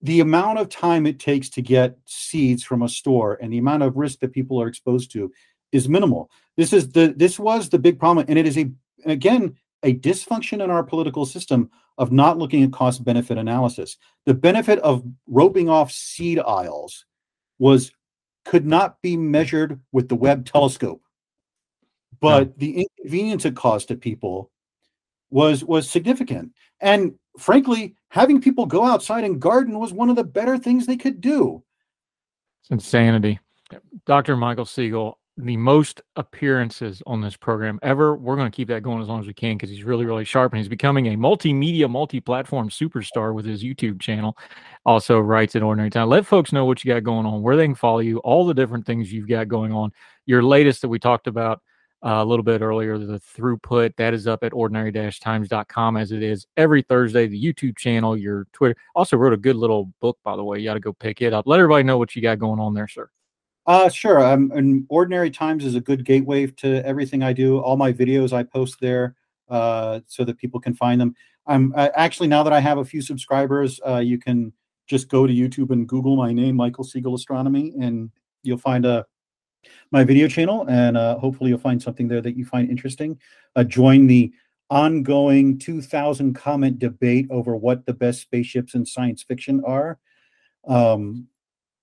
the 0.00 0.20
amount 0.20 0.58
of 0.58 0.68
time 0.68 1.06
it 1.06 1.20
takes 1.20 1.48
to 1.50 1.62
get 1.62 1.96
seeds 2.06 2.64
from 2.64 2.82
a 2.82 2.88
store 2.88 3.38
and 3.40 3.52
the 3.52 3.58
amount 3.58 3.82
of 3.82 3.96
risk 3.96 4.20
that 4.20 4.32
people 4.32 4.60
are 4.60 4.66
exposed 4.66 5.12
to 5.12 5.30
is 5.72 5.88
minimal. 5.88 6.30
This 6.56 6.72
is 6.72 6.90
the 6.90 7.14
this 7.16 7.38
was 7.38 7.68
the 7.68 7.78
big 7.78 7.98
problem, 7.98 8.26
and 8.28 8.38
it 8.38 8.46
is 8.46 8.58
a 8.58 8.70
again 9.04 9.56
a 9.82 9.94
dysfunction 9.94 10.62
in 10.62 10.70
our 10.70 10.82
political 10.82 11.26
system 11.26 11.70
of 11.98 12.12
not 12.12 12.38
looking 12.38 12.62
at 12.62 12.72
cost 12.72 13.04
benefit 13.04 13.38
analysis. 13.38 13.96
The 14.26 14.34
benefit 14.34 14.78
of 14.80 15.04
roping 15.26 15.68
off 15.68 15.90
seed 15.90 16.38
aisles 16.38 17.04
was 17.58 17.90
could 18.44 18.66
not 18.66 19.00
be 19.02 19.16
measured 19.16 19.80
with 19.92 20.08
the 20.08 20.14
Webb 20.14 20.46
telescope, 20.46 21.02
but 22.20 22.48
no. 22.48 22.54
the 22.58 22.86
inconvenience 22.98 23.44
it 23.44 23.56
caused 23.56 23.88
to 23.88 23.96
people 23.96 24.50
was 25.30 25.64
was 25.64 25.88
significant. 25.88 26.52
And 26.80 27.14
frankly, 27.38 27.94
having 28.08 28.40
people 28.40 28.66
go 28.66 28.84
outside 28.84 29.24
and 29.24 29.40
garden 29.40 29.78
was 29.78 29.92
one 29.92 30.10
of 30.10 30.16
the 30.16 30.24
better 30.24 30.58
things 30.58 30.86
they 30.86 30.96
could 30.96 31.20
do. 31.20 31.62
It's 32.62 32.70
insanity. 32.70 33.40
Dr. 34.04 34.36
Michael 34.36 34.66
Siegel, 34.66 35.18
the 35.42 35.56
most 35.56 36.00
appearances 36.16 37.02
on 37.06 37.20
this 37.20 37.36
program 37.36 37.78
ever. 37.82 38.16
We're 38.16 38.36
going 38.36 38.50
to 38.50 38.54
keep 38.54 38.68
that 38.68 38.82
going 38.82 39.02
as 39.02 39.08
long 39.08 39.20
as 39.20 39.26
we 39.26 39.34
can 39.34 39.56
because 39.56 39.70
he's 39.70 39.84
really, 39.84 40.06
really 40.06 40.24
sharp 40.24 40.52
and 40.52 40.58
he's 40.58 40.68
becoming 40.68 41.08
a 41.08 41.16
multimedia, 41.16 41.90
multi 41.90 42.20
platform 42.20 42.68
superstar 42.68 43.34
with 43.34 43.44
his 43.44 43.62
YouTube 43.62 44.00
channel. 44.00 44.36
Also, 44.86 45.18
writes 45.18 45.56
at 45.56 45.62
Ordinary 45.62 45.90
Time. 45.90 46.08
Let 46.08 46.26
folks 46.26 46.52
know 46.52 46.64
what 46.64 46.84
you 46.84 46.92
got 46.92 47.02
going 47.02 47.26
on, 47.26 47.42
where 47.42 47.56
they 47.56 47.66
can 47.66 47.74
follow 47.74 47.98
you, 47.98 48.18
all 48.18 48.46
the 48.46 48.54
different 48.54 48.86
things 48.86 49.12
you've 49.12 49.28
got 49.28 49.48
going 49.48 49.72
on. 49.72 49.90
Your 50.26 50.42
latest 50.42 50.82
that 50.82 50.88
we 50.88 50.98
talked 50.98 51.26
about 51.26 51.60
uh, 52.04 52.22
a 52.22 52.24
little 52.24 52.42
bit 52.42 52.62
earlier, 52.62 52.98
the 52.98 53.20
throughput, 53.20 53.94
that 53.96 54.14
is 54.14 54.26
up 54.26 54.42
at 54.42 54.52
ordinary 54.52 54.92
times.com 54.92 55.96
as 55.96 56.12
it 56.12 56.22
is 56.22 56.46
every 56.56 56.82
Thursday. 56.82 57.26
The 57.26 57.42
YouTube 57.42 57.76
channel, 57.76 58.16
your 58.16 58.46
Twitter. 58.52 58.76
Also, 58.94 59.16
wrote 59.16 59.32
a 59.32 59.36
good 59.36 59.56
little 59.56 59.92
book, 60.00 60.18
by 60.24 60.36
the 60.36 60.44
way. 60.44 60.58
You 60.58 60.64
got 60.64 60.74
to 60.74 60.80
go 60.80 60.92
pick 60.92 61.22
it 61.22 61.32
up. 61.32 61.46
Let 61.46 61.60
everybody 61.60 61.84
know 61.84 61.98
what 61.98 62.14
you 62.14 62.22
got 62.22 62.38
going 62.38 62.60
on 62.60 62.74
there, 62.74 62.88
sir. 62.88 63.08
Uh, 63.66 63.88
sure. 63.88 64.20
Um, 64.20 64.50
and 64.54 64.86
Ordinary 64.88 65.30
Times 65.30 65.64
is 65.64 65.74
a 65.74 65.80
good 65.80 66.04
gateway 66.04 66.46
to 66.46 66.84
everything 66.84 67.22
I 67.22 67.32
do. 67.32 67.58
All 67.58 67.76
my 67.76 67.92
videos 67.92 68.32
I 68.32 68.42
post 68.42 68.80
there 68.80 69.14
uh, 69.48 70.00
so 70.06 70.24
that 70.24 70.38
people 70.38 70.60
can 70.60 70.74
find 70.74 71.00
them. 71.00 71.14
I'm 71.46 71.72
uh, 71.76 71.88
actually 71.94 72.28
now 72.28 72.42
that 72.42 72.52
I 72.52 72.60
have 72.60 72.78
a 72.78 72.84
few 72.84 73.02
subscribers, 73.02 73.80
uh, 73.86 73.98
you 73.98 74.18
can 74.18 74.52
just 74.86 75.08
go 75.08 75.26
to 75.26 75.32
YouTube 75.32 75.70
and 75.70 75.88
Google 75.88 76.16
my 76.16 76.32
name, 76.32 76.56
Michael 76.56 76.84
Siegel 76.84 77.14
Astronomy, 77.14 77.72
and 77.80 78.10
you'll 78.42 78.58
find 78.58 78.84
a 78.84 78.90
uh, 78.90 79.02
my 79.92 80.02
video 80.02 80.26
channel, 80.26 80.66
and 80.68 80.96
uh, 80.96 81.16
hopefully 81.18 81.50
you'll 81.50 81.58
find 81.58 81.80
something 81.80 82.08
there 82.08 82.20
that 82.20 82.36
you 82.36 82.44
find 82.44 82.68
interesting. 82.68 83.16
Uh, 83.54 83.62
join 83.62 84.08
the 84.08 84.32
ongoing 84.70 85.56
2,000 85.56 86.34
comment 86.34 86.80
debate 86.80 87.28
over 87.30 87.54
what 87.54 87.86
the 87.86 87.92
best 87.92 88.22
spaceships 88.22 88.74
in 88.74 88.84
science 88.84 89.22
fiction 89.22 89.62
are. 89.64 89.98
Um, 90.66 91.28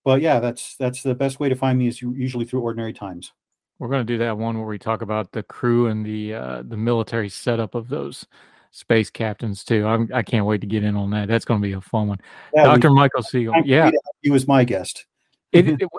but 0.04 0.22
yeah, 0.22 0.40
that's 0.40 0.76
that's 0.78 1.04
the 1.04 1.16
best 1.16 1.40
way 1.40 1.50
to 1.50 1.56
find 1.56 1.78
me 1.78 1.88
is 1.88 2.02
usually 2.02 2.46
through 2.46 2.62
ordinary 2.62 2.94
times. 2.94 3.34
We're 3.80 3.88
going 3.88 4.06
to 4.06 4.14
do 4.14 4.18
that 4.20 4.38
one 4.38 4.58
where 4.58 4.68
we 4.68 4.78
talk 4.78 5.02
about 5.02 5.32
the 5.32 5.44
crew 5.44 5.88
and 5.88 6.06
the 6.06 6.34
uh, 6.34 6.64
the 6.66 6.78
military 6.78 7.30
setup 7.30 7.76
of 7.76 7.90
those 7.90 8.26
space 8.72 9.10
captains 9.10 9.64
too. 9.64 9.88
I'm, 9.88 10.10
I 10.14 10.22
can 10.22 10.40
not 10.40 10.46
wait 10.46 10.62
to 10.62 10.68
get 10.68 10.84
in 10.84 10.96
on 10.96 11.10
that. 11.12 11.28
That's 11.28 11.46
going 11.46 11.62
to 11.62 11.68
be 11.68 11.74
a 11.74 11.82
fun 11.82 12.08
one. 12.08 12.20
Yeah, 12.54 12.64
Dr. 12.64 12.90
We, 12.90 12.96
Michael 12.96 13.24
Siegel. 13.24 13.54
Yeah, 13.66 13.92
he 14.22 14.30
was 14.30 14.48
my 14.48 14.64
guest. 14.64 15.06
it, 15.52 15.68
it, 15.82 15.90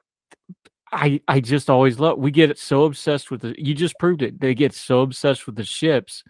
I 0.93 1.21
I 1.27 1.41
just 1.41 1.71
always 1.71 1.99
love. 1.99 2.19
We 2.19 2.31
get 2.31 2.59
so 2.59 2.85
obsessed 2.85 3.31
with 3.31 3.43
the. 3.43 3.55
You 3.57 3.75
just 3.75 3.99
proved 3.99 4.23
it. 4.23 4.41
They 4.41 4.55
get 4.55 4.75
so 4.75 5.01
obsessed 5.01 5.47
with 5.47 5.57
the 5.57 5.65
ships, 5.65 6.23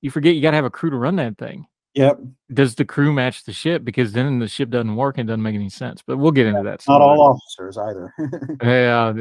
you 0.00 0.10
forget 0.10 0.34
you 0.34 0.42
got 0.42 0.52
to 0.52 0.56
have 0.56 0.64
a 0.64 0.70
crew 0.70 0.90
to 0.90 0.96
run 0.96 1.16
that 1.16 1.38
thing. 1.38 1.66
Yep. 1.98 2.20
Does 2.52 2.76
the 2.76 2.84
crew 2.84 3.12
match 3.12 3.42
the 3.42 3.52
ship? 3.52 3.84
Because 3.84 4.12
then 4.12 4.38
the 4.38 4.46
ship 4.46 4.70
doesn't 4.70 4.94
work 4.94 5.18
and 5.18 5.26
doesn't 5.26 5.42
make 5.42 5.56
any 5.56 5.68
sense. 5.68 6.00
But 6.00 6.18
we'll 6.18 6.30
get 6.30 6.46
into 6.46 6.62
that. 6.62 6.84
Not 6.86 7.00
all 7.00 7.20
officers 7.20 7.76
either. 7.76 8.14
yeah, 8.62 9.12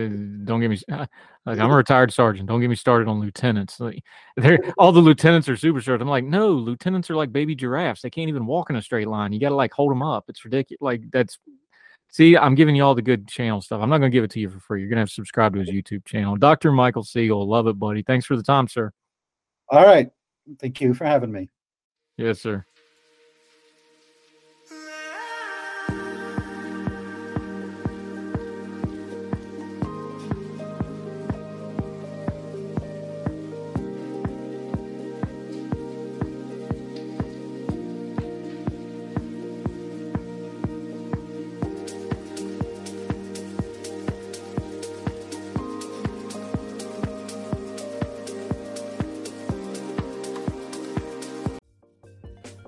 don't 0.43 0.61
get 0.61 0.69
me. 0.69 0.79
Like 1.47 1.59
I'm 1.59 1.71
a 1.71 1.75
retired 1.77 2.11
sergeant. 2.11 2.49
Don't 2.49 2.59
get 2.59 2.69
me 2.69 2.75
started 2.75 3.07
on 3.07 3.21
lieutenants. 3.21 3.79
Like, 3.79 4.03
they're 4.35 4.59
all 4.77 4.91
the 4.91 4.99
lieutenants 4.99 5.47
are 5.47 5.55
super 5.55 5.79
superstars. 5.79 6.01
I'm 6.01 6.09
like, 6.09 6.25
no, 6.25 6.49
lieutenants 6.49 7.09
are 7.09 7.15
like 7.15 7.31
baby 7.31 7.55
giraffes. 7.55 8.01
They 8.01 8.09
can't 8.09 8.27
even 8.27 8.45
walk 8.45 8.69
in 8.69 8.75
a 8.75 8.81
straight 8.81 9.07
line. 9.07 9.31
You 9.31 9.39
got 9.39 9.49
to 9.49 9.55
like 9.55 9.71
hold 9.71 9.91
them 9.91 10.03
up. 10.03 10.25
It's 10.27 10.43
ridiculous. 10.43 10.81
Like 10.81 11.09
that's. 11.09 11.39
See, 12.09 12.35
I'm 12.35 12.53
giving 12.53 12.75
you 12.75 12.83
all 12.83 12.95
the 12.95 13.01
good 13.01 13.29
channel 13.29 13.61
stuff. 13.61 13.81
I'm 13.81 13.89
not 13.89 13.99
going 13.99 14.11
to 14.11 14.15
give 14.15 14.25
it 14.25 14.31
to 14.31 14.41
you 14.41 14.49
for 14.49 14.59
free. 14.59 14.81
You're 14.81 14.89
going 14.89 14.97
to 14.97 15.03
have 15.03 15.09
to 15.09 15.13
subscribe 15.13 15.53
to 15.53 15.61
his 15.61 15.69
YouTube 15.69 16.03
channel. 16.05 16.35
Dr. 16.35 16.73
Michael 16.73 17.03
Siegel. 17.03 17.47
Love 17.47 17.67
it, 17.67 17.79
buddy. 17.79 18.03
Thanks 18.03 18.25
for 18.25 18.35
the 18.35 18.43
time, 18.43 18.67
sir. 18.67 18.91
All 19.69 19.85
right. 19.85 20.09
Thank 20.59 20.81
you 20.81 20.93
for 20.93 21.05
having 21.05 21.31
me. 21.31 21.49
Yes, 22.17 22.41
sir. 22.41 22.65